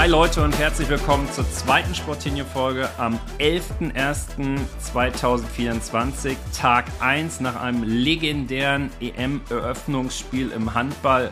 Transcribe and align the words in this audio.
Hi 0.00 0.08
Leute 0.08 0.42
und 0.42 0.58
herzlich 0.58 0.88
willkommen 0.88 1.30
zur 1.30 1.46
zweiten 1.50 1.94
Sportinho-Folge 1.94 2.88
am 2.96 3.20
11.01.2024, 3.38 6.36
Tag 6.58 6.86
1 7.00 7.40
nach 7.40 7.60
einem 7.60 7.82
legendären 7.82 8.88
EM-Eröffnungsspiel 9.02 10.52
im 10.52 10.72
Handball 10.72 11.30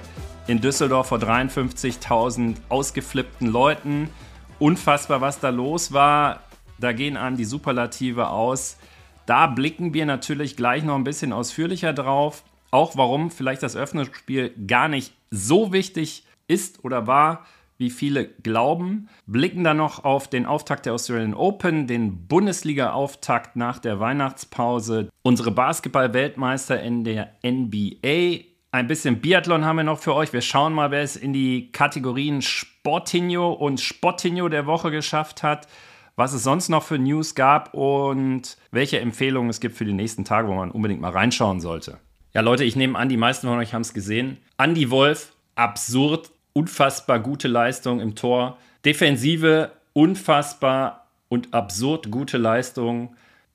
in 0.48 0.60
Düsseldorf 0.60 1.08
vor 1.08 1.16
53.000 1.16 2.56
ausgeflippten 2.68 3.48
Leuten. 3.48 4.10
Unfassbar, 4.58 5.22
was 5.22 5.40
da 5.40 5.48
los 5.48 5.94
war. 5.94 6.40
Da 6.78 6.92
gehen 6.92 7.16
einem 7.16 7.38
die 7.38 7.46
Superlative 7.46 8.28
aus. 8.28 8.76
Da 9.24 9.46
blicken 9.46 9.94
wir 9.94 10.04
natürlich 10.04 10.58
gleich 10.58 10.84
noch 10.84 10.96
ein 10.96 11.04
bisschen 11.04 11.32
ausführlicher 11.32 11.94
drauf. 11.94 12.44
Auch 12.70 12.98
warum 12.98 13.30
vielleicht 13.30 13.62
das 13.62 13.76
Eröffnungsspiel 13.76 14.52
gar 14.66 14.88
nicht 14.88 15.14
so 15.30 15.72
wichtig 15.72 16.24
ist 16.48 16.84
oder 16.84 17.06
war 17.06 17.46
wie 17.78 17.90
viele 17.90 18.26
glauben. 18.26 19.08
Blicken 19.26 19.64
dann 19.64 19.78
noch 19.78 20.04
auf 20.04 20.28
den 20.28 20.46
Auftakt 20.46 20.84
der 20.84 20.94
Australian 20.94 21.34
Open, 21.34 21.86
den 21.86 22.26
Bundesliga-Auftakt 22.26 23.56
nach 23.56 23.78
der 23.78 24.00
Weihnachtspause, 24.00 25.08
unsere 25.22 25.52
Basketball-Weltmeister 25.52 26.82
in 26.82 27.04
der 27.04 27.36
NBA. 27.44 28.44
Ein 28.70 28.86
bisschen 28.86 29.20
Biathlon 29.20 29.64
haben 29.64 29.76
wir 29.76 29.84
noch 29.84 30.00
für 30.00 30.14
euch. 30.14 30.32
Wir 30.32 30.42
schauen 30.42 30.74
mal, 30.74 30.90
wer 30.90 31.02
es 31.02 31.16
in 31.16 31.32
die 31.32 31.72
Kategorien 31.72 32.42
Sportinho 32.42 33.52
und 33.52 33.80
Spottinho 33.80 34.48
der 34.48 34.66
Woche 34.66 34.90
geschafft 34.90 35.42
hat, 35.42 35.68
was 36.16 36.32
es 36.32 36.42
sonst 36.42 36.68
noch 36.68 36.82
für 36.82 36.98
News 36.98 37.34
gab 37.34 37.72
und 37.74 38.58
welche 38.72 38.98
Empfehlungen 38.98 39.50
es 39.50 39.60
gibt 39.60 39.76
für 39.76 39.84
die 39.84 39.92
nächsten 39.92 40.24
Tage, 40.24 40.48
wo 40.48 40.54
man 40.54 40.72
unbedingt 40.72 41.00
mal 41.00 41.12
reinschauen 41.12 41.60
sollte. 41.60 41.98
Ja, 42.34 42.42
Leute, 42.42 42.64
ich 42.64 42.76
nehme 42.76 42.98
an, 42.98 43.08
die 43.08 43.16
meisten 43.16 43.46
von 43.46 43.58
euch 43.58 43.72
haben 43.72 43.82
es 43.82 43.94
gesehen. 43.94 44.38
Andy 44.58 44.90
Wolf, 44.90 45.32
absurd 45.54 46.30
unfassbar 46.58 47.20
gute 47.20 47.46
Leistung 47.46 48.00
im 48.00 48.16
Tor. 48.16 48.58
Defensive, 48.84 49.70
unfassbar 49.92 51.06
und 51.28 51.54
absurd 51.54 52.10
gute 52.10 52.36
Leistung. 52.36 53.14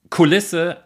Kulisse, 0.09 0.77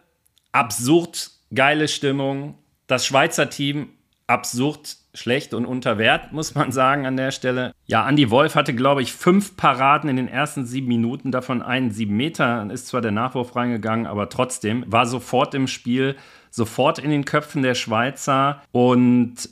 absurd 0.51 1.29
geile 1.53 1.87
Stimmung. 1.87 2.55
Das 2.87 3.05
Schweizer 3.05 3.49
Team, 3.49 3.89
absurd 4.25 4.97
schlecht 5.13 5.53
und 5.53 5.65
unter 5.65 5.97
Wert, 5.97 6.31
muss 6.31 6.55
man 6.55 6.71
sagen 6.71 7.05
an 7.05 7.17
der 7.17 7.31
Stelle. 7.31 7.71
Ja, 7.85 8.07
Andy 8.07 8.31
Wolf 8.31 8.55
hatte, 8.55 8.73
glaube 8.73 9.01
ich, 9.01 9.13
fünf 9.13 9.55
Paraden 9.55 10.09
in 10.09 10.15
den 10.15 10.27
ersten 10.27 10.65
sieben 10.65 10.87
Minuten, 10.87 11.31
davon 11.31 11.61
einen 11.61 11.91
sieben 11.91 12.17
Meter. 12.17 12.67
Ist 12.71 12.87
zwar 12.87 13.01
der 13.01 13.11
Nachwurf 13.11 13.55
reingegangen, 13.55 14.07
aber 14.07 14.29
trotzdem 14.29 14.83
war 14.87 15.05
sofort 15.05 15.53
im 15.53 15.67
Spiel, 15.67 16.15
sofort 16.49 16.99
in 16.99 17.11
den 17.11 17.25
Köpfen 17.25 17.61
der 17.61 17.75
Schweizer 17.75 18.61
und 18.71 19.49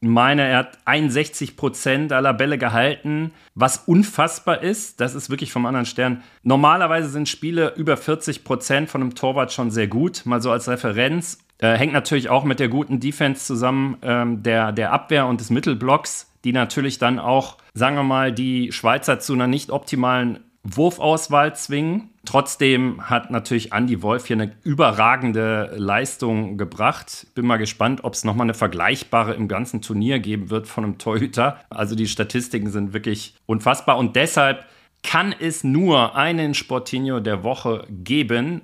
meine, 0.00 0.46
er 0.48 0.58
hat 0.58 0.78
61 0.86 1.56
Prozent 1.56 2.12
aller 2.12 2.32
Bälle 2.32 2.56
gehalten, 2.56 3.32
was 3.54 3.76
unfassbar 3.78 4.62
ist. 4.62 5.00
Das 5.00 5.14
ist 5.14 5.28
wirklich 5.28 5.52
vom 5.52 5.66
anderen 5.66 5.86
Stern. 5.86 6.22
Normalerweise 6.42 7.08
sind 7.08 7.28
Spiele 7.28 7.74
über 7.76 7.96
40 7.96 8.44
Prozent 8.44 8.88
von 8.88 9.02
einem 9.02 9.14
Torwart 9.14 9.52
schon 9.52 9.70
sehr 9.70 9.88
gut, 9.88 10.22
mal 10.24 10.40
so 10.40 10.50
als 10.50 10.68
Referenz. 10.68 11.38
Äh, 11.58 11.74
hängt 11.74 11.92
natürlich 11.92 12.30
auch 12.30 12.44
mit 12.44 12.60
der 12.60 12.68
guten 12.68 13.00
Defense 13.00 13.44
zusammen, 13.44 13.98
ähm, 14.00 14.42
der, 14.42 14.72
der 14.72 14.92
Abwehr 14.92 15.26
und 15.26 15.40
des 15.40 15.50
Mittelblocks, 15.50 16.32
die 16.44 16.52
natürlich 16.52 16.98
dann 16.98 17.18
auch, 17.18 17.58
sagen 17.74 17.96
wir 17.96 18.02
mal, 18.02 18.32
die 18.32 18.72
Schweizer 18.72 19.20
zu 19.20 19.34
einer 19.34 19.46
nicht 19.46 19.70
optimalen 19.70 20.40
Wurfauswahl 20.62 21.54
zwingen. 21.56 22.10
Trotzdem 22.24 23.08
hat 23.08 23.30
natürlich 23.30 23.72
Andy 23.72 24.02
Wolf 24.02 24.26
hier 24.26 24.36
eine 24.36 24.52
überragende 24.62 25.72
Leistung 25.76 26.58
gebracht. 26.58 27.26
Bin 27.34 27.46
mal 27.46 27.56
gespannt, 27.56 28.04
ob 28.04 28.14
es 28.14 28.24
nochmal 28.24 28.44
eine 28.44 28.54
vergleichbare 28.54 29.34
im 29.34 29.48
ganzen 29.48 29.80
Turnier 29.80 30.18
geben 30.18 30.50
wird 30.50 30.68
von 30.68 30.84
einem 30.84 30.98
Torhüter. 30.98 31.60
Also 31.70 31.94
die 31.94 32.08
Statistiken 32.08 32.70
sind 32.70 32.92
wirklich 32.92 33.34
unfassbar 33.46 33.96
und 33.96 34.16
deshalb 34.16 34.66
kann 35.02 35.34
es 35.38 35.64
nur 35.64 36.14
einen 36.14 36.52
Sportinho 36.52 37.20
der 37.20 37.42
Woche 37.42 37.86
geben 37.88 38.60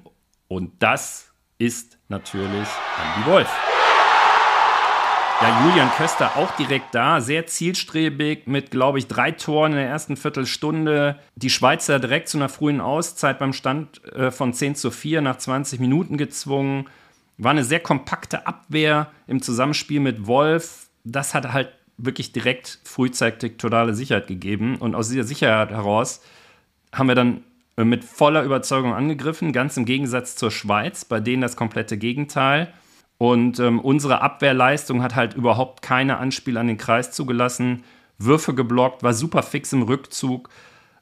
und 0.48 0.72
das 0.80 1.32
ist 1.58 1.98
natürlich 2.08 2.68
Andy 3.16 3.30
Wolf. 3.30 3.75
Ja, 5.42 5.66
Julian 5.66 5.91
Köster 5.91 6.34
auch 6.38 6.50
direkt 6.56 6.94
da, 6.94 7.20
sehr 7.20 7.47
zielstrebig 7.47 8.47
mit, 8.47 8.70
glaube 8.70 8.98
ich, 8.98 9.06
drei 9.06 9.32
Toren 9.32 9.72
in 9.72 9.78
der 9.78 9.86
ersten 9.86 10.16
Viertelstunde. 10.16 11.19
Die 11.34 11.50
Schweizer 11.50 11.98
direkt 11.98 12.30
zu 12.30 12.38
einer 12.38 12.48
frühen 12.48 12.80
Auszeit 12.80 13.38
beim 13.38 13.52
Stand 13.52 14.02
äh, 14.14 14.30
von 14.30 14.54
10 14.54 14.76
zu 14.76 14.91
4 14.91 15.20
nach 15.20 15.36
20 15.36 15.78
Minuten 15.78 16.16
gezwungen. 16.16 16.86
War 17.36 17.50
eine 17.50 17.64
sehr 17.64 17.80
kompakte 17.80 18.47
Abwehr 18.47 19.10
im 19.26 19.42
Zusammenspiel 19.42 20.00
mit 20.00 20.26
Wolf. 20.26 20.88
Das 21.04 21.34
hat 21.34 21.53
halt 21.53 21.68
wirklich 21.98 22.32
direkt 22.32 22.78
frühzeitig 22.84 23.58
totale 23.58 23.94
Sicherheit 23.94 24.28
gegeben. 24.28 24.76
Und 24.76 24.94
aus 24.94 25.10
dieser 25.10 25.24
Sicherheit 25.24 25.68
heraus 25.68 26.22
haben 26.94 27.08
wir 27.08 27.14
dann 27.14 27.42
äh, 27.76 27.84
mit 27.84 28.04
voller 28.04 28.42
Überzeugung 28.42 28.94
angegriffen, 28.94 29.53
ganz 29.53 29.76
im 29.76 29.84
Gegensatz 29.84 30.34
zur 30.34 30.50
Schweiz, 30.50 31.04
bei 31.04 31.20
denen 31.20 31.42
das 31.42 31.56
komplette 31.56 31.98
Gegenteil. 31.98 32.72
Und 33.19 33.59
ähm, 33.60 33.81
unsere 33.81 34.21
Abwehrleistung 34.21 35.03
hat 35.03 35.15
halt 35.15 35.34
überhaupt 35.34 35.82
keine 35.82 36.19
Anspiel 36.19 36.59
an 36.59 36.66
den 36.66 36.77
Kreis 36.77 37.12
zugelassen. 37.12 37.84
Würfe 38.19 38.54
geblockt, 38.54 39.03
war 39.03 39.15
super 39.15 39.43
fix 39.43 39.72
im 39.72 39.82
Rückzug. 39.82 40.50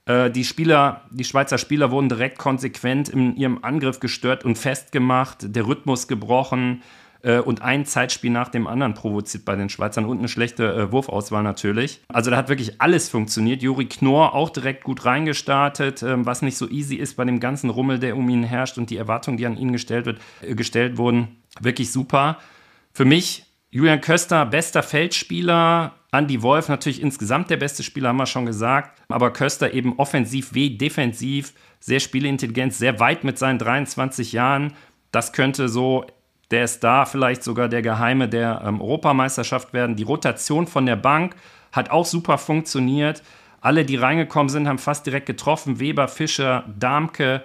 Äh, 0.06 0.30
die 0.30 0.44
Spieler, 0.44 1.02
die 1.10 1.24
Schweizer 1.24 1.58
Spieler 1.58 1.90
wurden 1.90 2.08
direkt 2.08 2.38
konsequent 2.38 3.08
in 3.08 3.36
ihrem 3.36 3.58
Angriff 3.62 4.00
gestört 4.00 4.44
und 4.44 4.58
festgemacht, 4.58 5.54
der 5.56 5.66
Rhythmus 5.66 6.06
gebrochen 6.06 6.82
äh, 7.22 7.38
und 7.38 7.62
ein 7.62 7.86
Zeitspiel 7.86 8.30
nach 8.30 8.48
dem 8.48 8.66
anderen 8.66 8.94
provoziert 8.94 9.44
bei 9.44 9.56
den 9.56 9.68
Schweizern 9.68 10.04
und 10.04 10.18
eine 10.18 10.28
schlechte 10.28 10.72
äh, 10.72 10.92
Wurfauswahl 10.92 11.42
natürlich. 11.42 12.00
Also 12.08 12.30
da 12.30 12.36
hat 12.36 12.48
wirklich 12.48 12.80
alles 12.80 13.08
funktioniert. 13.08 13.62
Juri 13.62 13.86
Knorr 13.86 14.34
auch 14.34 14.50
direkt 14.50 14.84
gut 14.84 15.04
reingestartet, 15.04 16.02
ähm, 16.02 16.26
was 16.26 16.42
nicht 16.42 16.58
so 16.58 16.68
easy 16.68 16.96
ist 16.96 17.16
bei 17.16 17.24
dem 17.24 17.40
ganzen 17.40 17.70
Rummel, 17.70 17.98
der 17.98 18.16
um 18.16 18.28
ihn 18.28 18.44
herrscht 18.44 18.78
und 18.78 18.90
die 18.90 18.96
Erwartungen, 18.96 19.36
die 19.36 19.46
an 19.46 19.56
ihn 19.56 19.72
gestellt, 19.72 20.06
wird, 20.06 20.20
äh, 20.42 20.54
gestellt 20.54 20.98
wurden 20.98 21.36
Wirklich 21.60 21.92
super. 21.92 22.38
Für 22.92 23.04
mich 23.04 23.44
Julian 23.70 24.00
Köster, 24.00 24.46
bester 24.46 24.84
Feldspieler. 24.84 25.94
Andy 26.12 26.42
Wolf 26.42 26.68
natürlich 26.68 27.02
insgesamt 27.02 27.50
der 27.50 27.56
beste 27.56 27.82
Spieler, 27.82 28.10
haben 28.10 28.18
wir 28.18 28.26
schon 28.26 28.46
gesagt. 28.46 29.02
Aber 29.08 29.32
Köster 29.32 29.74
eben 29.74 29.98
offensiv 29.98 30.54
wie 30.54 30.78
defensiv, 30.78 31.54
sehr 31.80 31.98
spielintelligent, 31.98 32.72
sehr 32.72 33.00
weit 33.00 33.24
mit 33.24 33.36
seinen 33.36 33.58
23 33.58 34.32
Jahren. 34.32 34.74
Das 35.10 35.32
könnte 35.32 35.68
so 35.68 36.06
der 36.52 36.68
Star 36.68 37.06
vielleicht 37.06 37.42
sogar 37.42 37.68
der 37.68 37.82
Geheime 37.82 38.28
der 38.28 38.62
ähm, 38.64 38.80
Europameisterschaft 38.80 39.72
werden. 39.72 39.96
Die 39.96 40.04
Rotation 40.04 40.68
von 40.68 40.86
der 40.86 40.96
Bank 40.96 41.34
hat 41.72 41.90
auch 41.90 42.06
super 42.06 42.38
funktioniert. 42.38 43.24
Alle, 43.60 43.84
die 43.84 43.96
reingekommen 43.96 44.50
sind, 44.50 44.68
haben 44.68 44.78
fast 44.78 45.06
direkt 45.06 45.26
getroffen. 45.26 45.80
Weber, 45.80 46.06
Fischer, 46.06 46.64
Darmke, 46.78 47.42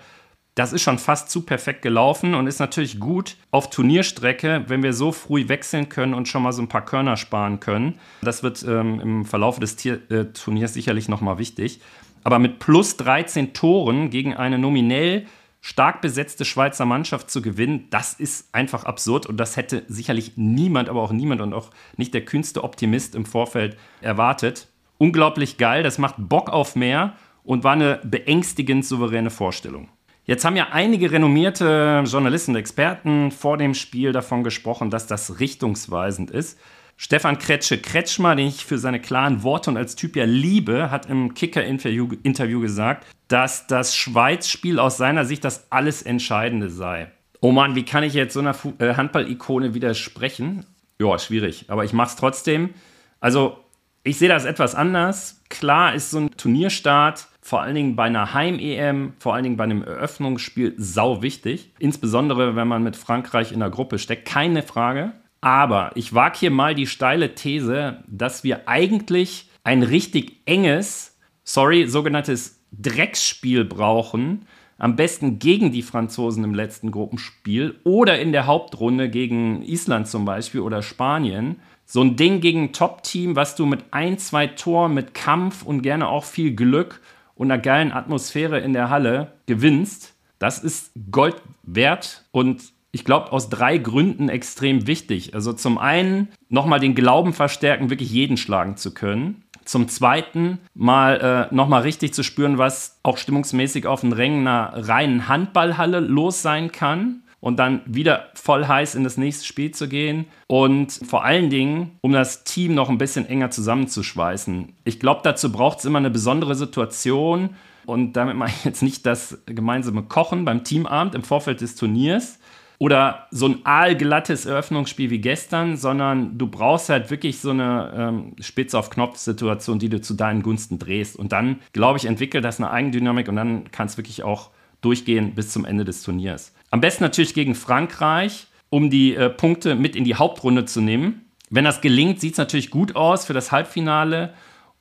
das 0.60 0.74
ist 0.74 0.82
schon 0.82 1.00
fast 1.00 1.30
zu 1.30 1.44
perfekt 1.44 1.82
gelaufen 1.82 2.36
und 2.36 2.46
ist 2.46 2.60
natürlich 2.60 3.00
gut 3.00 3.38
auf 3.50 3.70
Turnierstrecke, 3.70 4.66
wenn 4.68 4.84
wir 4.84 4.92
so 4.92 5.14
früh 5.14 5.48
wechseln 5.48 5.88
können 5.88 6.14
und 6.14 6.28
schon 6.28 6.44
mal 6.44 6.52
so 6.52 6.62
ein 6.62 6.68
paar 6.68 6.84
Körner 6.84 7.16
sparen 7.16 7.62
können. 7.62 7.98
Das 8.22 8.44
wird 8.44 8.62
ähm, 8.64 9.00
im 9.00 9.26
Verlauf 9.26 9.60
des 9.60 9.78
Tier 9.78 10.02
äh, 10.12 10.26
Turniers 10.26 10.74
sicherlich 10.74 11.08
nochmal 11.08 11.38
wichtig. 11.38 11.80
Aber 12.26 12.40
mit 12.40 12.60
plus 12.60 12.98
13 12.98 13.54
Toren 13.54 14.10
gegen 14.10 14.34
eine 14.34 14.60
nominell 14.60 15.28
stark 15.62 16.02
besetzte 16.02 16.44
Schweizer 16.44 16.86
Mannschaft 16.86 17.32
zu 17.32 17.42
gewinnen, 17.42 17.88
das 17.90 18.14
ist 18.14 18.54
einfach 18.54 18.84
absurd 18.84 19.28
und 19.28 19.38
das 19.38 19.56
hätte 19.56 19.84
sicherlich 19.88 20.34
niemand, 20.36 20.90
aber 20.90 21.02
auch 21.02 21.14
niemand 21.14 21.40
und 21.40 21.54
auch 21.54 21.70
nicht 21.96 22.14
der 22.14 22.26
kühnste 22.26 22.66
Optimist 22.66 23.16
im 23.16 23.26
Vorfeld 23.26 23.78
erwartet. 24.02 24.68
Unglaublich 24.98 25.56
geil, 25.56 25.84
das 25.84 26.00
macht 26.00 26.16
Bock 26.18 26.50
auf 26.50 26.76
mehr 26.76 27.14
und 27.44 27.64
war 27.64 27.72
eine 27.72 28.02
beängstigend 28.04 28.84
souveräne 28.84 29.30
Vorstellung. 29.30 29.88
Jetzt 30.30 30.46
haben 30.46 30.56
ja 30.56 30.68
einige 30.74 31.12
renommierte 31.12 32.04
Journalisten 32.06 32.52
und 32.52 32.58
Experten 32.58 33.32
vor 33.32 33.58
dem 33.58 33.74
Spiel 33.74 34.12
davon 34.12 34.44
gesprochen, 34.44 34.92
dass 34.92 35.08
das 35.08 35.40
richtungsweisend 35.40 36.30
ist. 36.30 36.60
Stefan 36.98 37.40
Kretsche 37.40 37.80
Kretschmer, 37.80 38.36
den 38.36 38.46
ich 38.46 38.64
für 38.64 38.78
seine 38.78 39.02
klaren 39.02 39.42
Worte 39.42 39.72
und 39.72 39.78
als 39.78 39.96
Typ 39.96 40.16
ja 40.16 40.26
liebe, 40.26 40.92
hat 40.92 41.08
im 41.08 41.34
Kicker-Interview 41.34 42.60
gesagt, 42.60 43.08
dass 43.28 43.66
das 43.66 43.96
Schweiz-Spiel 43.96 44.78
aus 44.78 44.98
seiner 44.98 45.26
Sicht 45.26 45.44
das 45.44 45.66
alles 45.72 46.04
Entscheidende 46.04 46.70
sei. 46.70 47.12
Oh 47.42 47.52
Mann, 47.52 47.74
wie 47.74 47.84
kann 47.84 48.04
ich 48.04 48.14
jetzt 48.14 48.36
so 48.36 48.40
einer 48.40 48.56
äh, 48.78 48.94
Handball-Ikone 48.94 49.74
widersprechen? 49.74 50.64
Ja, 51.00 51.18
schwierig, 51.18 51.66
aber 51.70 51.86
ich 51.86 51.94
mach's 51.94 52.16
trotzdem. 52.16 52.76
Also, 53.20 53.58
Ich 54.04 54.20
sehe 54.20 54.30
das 54.30 54.46
etwas 54.46 54.76
anders. 54.76 55.42
Klar 55.50 55.96
ist 55.96 56.12
so 56.12 56.20
ein 56.20 56.32
Turnierstart 56.38 57.28
vor 57.50 57.64
allen 57.64 57.74
Dingen 57.74 57.96
bei 57.96 58.04
einer 58.04 58.36
Heim-EM, 58.36 59.14
vor 59.18 59.34
allen 59.34 59.42
Dingen 59.42 59.58
bei 59.58 59.64
einem 59.64 59.82
Eröffnungsspiel 59.82 60.76
sau 60.78 61.24
wichtig. 61.24 61.72
Insbesondere, 61.80 62.56
wenn 62.56 62.68
man 62.68 62.84
mit 62.84 62.96
Frankreich 62.96 63.52
in 63.52 63.60
der 63.60 63.72
Gruppe 63.72 63.98
steckt. 63.98 64.26
Keine 64.28 64.62
Frage. 64.62 65.14
Aber 65.42 65.90
ich 65.96 66.14
wage 66.14 66.38
hier 66.38 66.52
mal 66.52 66.76
die 66.76 66.86
steile 66.86 67.34
These, 67.34 68.04
dass 68.06 68.44
wir 68.44 68.68
eigentlich 68.68 69.50
ein 69.64 69.82
richtig 69.82 70.44
enges, 70.46 71.18
sorry, 71.44 71.88
sogenanntes 71.88 72.64
Drecksspiel 72.72 73.66
brauchen. 73.66 74.46
Am 74.78 74.96
besten 74.96 75.40
gegen 75.40 75.72
die 75.72 75.82
Franzosen 75.82 76.44
im 76.44 76.54
letzten 76.54 76.92
Gruppenspiel 76.92 77.80
oder 77.84 78.20
in 78.20 78.32
der 78.32 78.46
Hauptrunde 78.46 79.10
gegen 79.10 79.64
Island 79.64 80.08
zum 80.08 80.24
Beispiel 80.24 80.62
oder 80.62 80.84
Spanien. 80.84 81.56
So 81.88 82.02
ein 82.02 82.16
Ding 82.16 82.42
gegen 82.42 82.66
ein 82.66 82.74
Top-Team, 82.74 83.36
was 83.36 83.56
du 83.56 83.66
mit 83.66 83.86
ein, 83.90 84.20
zwei 84.20 84.46
Toren, 84.46 84.94
mit 84.94 85.16
Kampf 85.16 85.64
und 85.64 85.82
gerne 85.82 86.08
auch 86.08 86.26
viel 86.26 86.54
Glück 86.54 87.02
und 87.40 87.50
einer 87.50 87.62
geilen 87.62 87.94
Atmosphäre 87.94 88.60
in 88.60 88.74
der 88.74 88.90
Halle 88.90 89.32
gewinnst, 89.46 90.14
das 90.40 90.60
ist 90.60 90.92
Gold 91.10 91.42
wert 91.64 92.26
und 92.32 92.62
ich 92.92 93.06
glaube, 93.06 93.32
aus 93.32 93.50
drei 93.50 93.78
Gründen 93.78 94.30
extrem 94.30 94.88
wichtig. 94.88 95.34
Also 95.36 95.54
zum 95.54 95.78
einen 95.78 96.28
nochmal 96.50 96.82
den 96.82 96.96
Glauben 96.96 97.34
verstärken, 97.34 97.90
wirklich 97.90 98.12
jeden 98.12 98.36
schlagen 98.36 98.76
zu 98.76 98.94
können. 98.94 99.44
Zum 99.64 99.88
Zweiten 99.88 100.58
mal 100.74 101.50
äh, 101.52 101.56
nochmal 101.56 101.84
richtig 101.84 102.14
zu 102.14 102.24
spüren, 102.24 102.58
was 102.58 103.00
auch 103.04 103.18
stimmungsmäßig 103.18 103.88
auf 103.88 104.02
den 104.02 104.12
Rängen 104.12 104.46
einer 104.46 104.74
reinen 104.76 105.30
Handballhalle 105.30 106.02
los 106.02 106.42
sein 106.42 106.72
kann 106.72 107.22
und 107.40 107.58
dann 107.58 107.82
wieder 107.86 108.30
voll 108.34 108.66
heiß 108.66 108.96
in 108.96 109.04
das 109.04 109.18
nächste 109.18 109.46
Spiel 109.46 109.72
zu 109.72 109.88
gehen 109.88 110.26
und 110.48 110.92
vor 110.92 111.24
allen 111.24 111.50
Dingen, 111.50 111.98
um 112.02 112.12
das 112.12 112.44
Team 112.44 112.76
noch 112.76 112.90
ein 112.90 112.98
bisschen 112.98 113.26
enger 113.26 113.52
zusammenzuschweißen. 113.52 114.74
Ich 114.84 115.00
glaube, 115.00 115.22
dazu 115.24 115.52
braucht 115.52 115.80
es 115.80 115.86
immer 115.86 116.00
eine 116.00 116.10
besondere 116.10 116.56
Situation 116.56 117.52
und 117.86 118.14
damit 118.14 118.36
meine 118.36 118.54
ich 118.56 118.66
jetzt 118.66 118.84
nicht 118.84 119.06
das 119.06 119.40
gemeinsame 119.46 120.04
Kochen 120.04 120.46
beim 120.46 120.64
Teamabend 120.64 121.16
im 121.16 121.24
Vorfeld 121.24 121.62
des 121.62 121.76
Turniers, 121.76 122.40
oder 122.80 123.28
so 123.30 123.46
ein 123.46 123.60
aalglattes 123.66 124.46
Eröffnungsspiel 124.46 125.10
wie 125.10 125.20
gestern, 125.20 125.76
sondern 125.76 126.38
du 126.38 126.48
brauchst 126.48 126.88
halt 126.88 127.12
wirklich 127.12 127.40
so 127.40 127.50
eine 127.50 127.92
ähm, 127.94 128.36
Spitze 128.40 128.80
auf 128.80 128.90
Knopf-Situation, 128.90 129.80
die 129.80 129.90
du 129.90 130.00
zu 130.00 130.14
deinen 130.14 130.42
Gunsten 130.42 130.80
drehst. 130.80 131.18
Und 131.18 131.34
dann, 131.34 131.60
glaube 131.74 131.98
ich, 131.98 132.06
entwickelt 132.06 132.46
das 132.46 132.58
eine 132.58 132.72
Eigendynamik 132.72 133.28
und 133.28 133.36
dann 133.36 133.70
kann 133.72 133.88
es 133.88 133.98
wirklich 133.98 134.24
auch 134.24 134.50
durchgehen 134.82 135.36
bis 135.36 135.52
zum 135.52 135.66
Ende 135.66 135.86
des 135.86 136.04
Turniers. 136.04 136.54
Am 136.72 136.82
besten 136.82 137.04
natürlich 137.04 137.34
gegen 137.34 137.56
Frankreich, 137.56 138.48
um 138.70 138.90
die 138.90 139.16
äh, 139.16 139.30
Punkte 139.30 139.76
mit 139.76 139.96
in 139.96 140.04
die 140.04 140.16
Hauptrunde 140.16 140.66
zu 140.66 140.82
nehmen. 140.82 141.26
Wenn 141.50 141.66
das 141.66 141.82
gelingt, 141.82 142.20
sieht 142.20 142.34
es 142.34 142.38
natürlich 142.38 142.70
gut 142.70 142.96
aus 142.96 143.26
für 143.26 143.34
das 143.34 143.52
Halbfinale. 143.52 144.34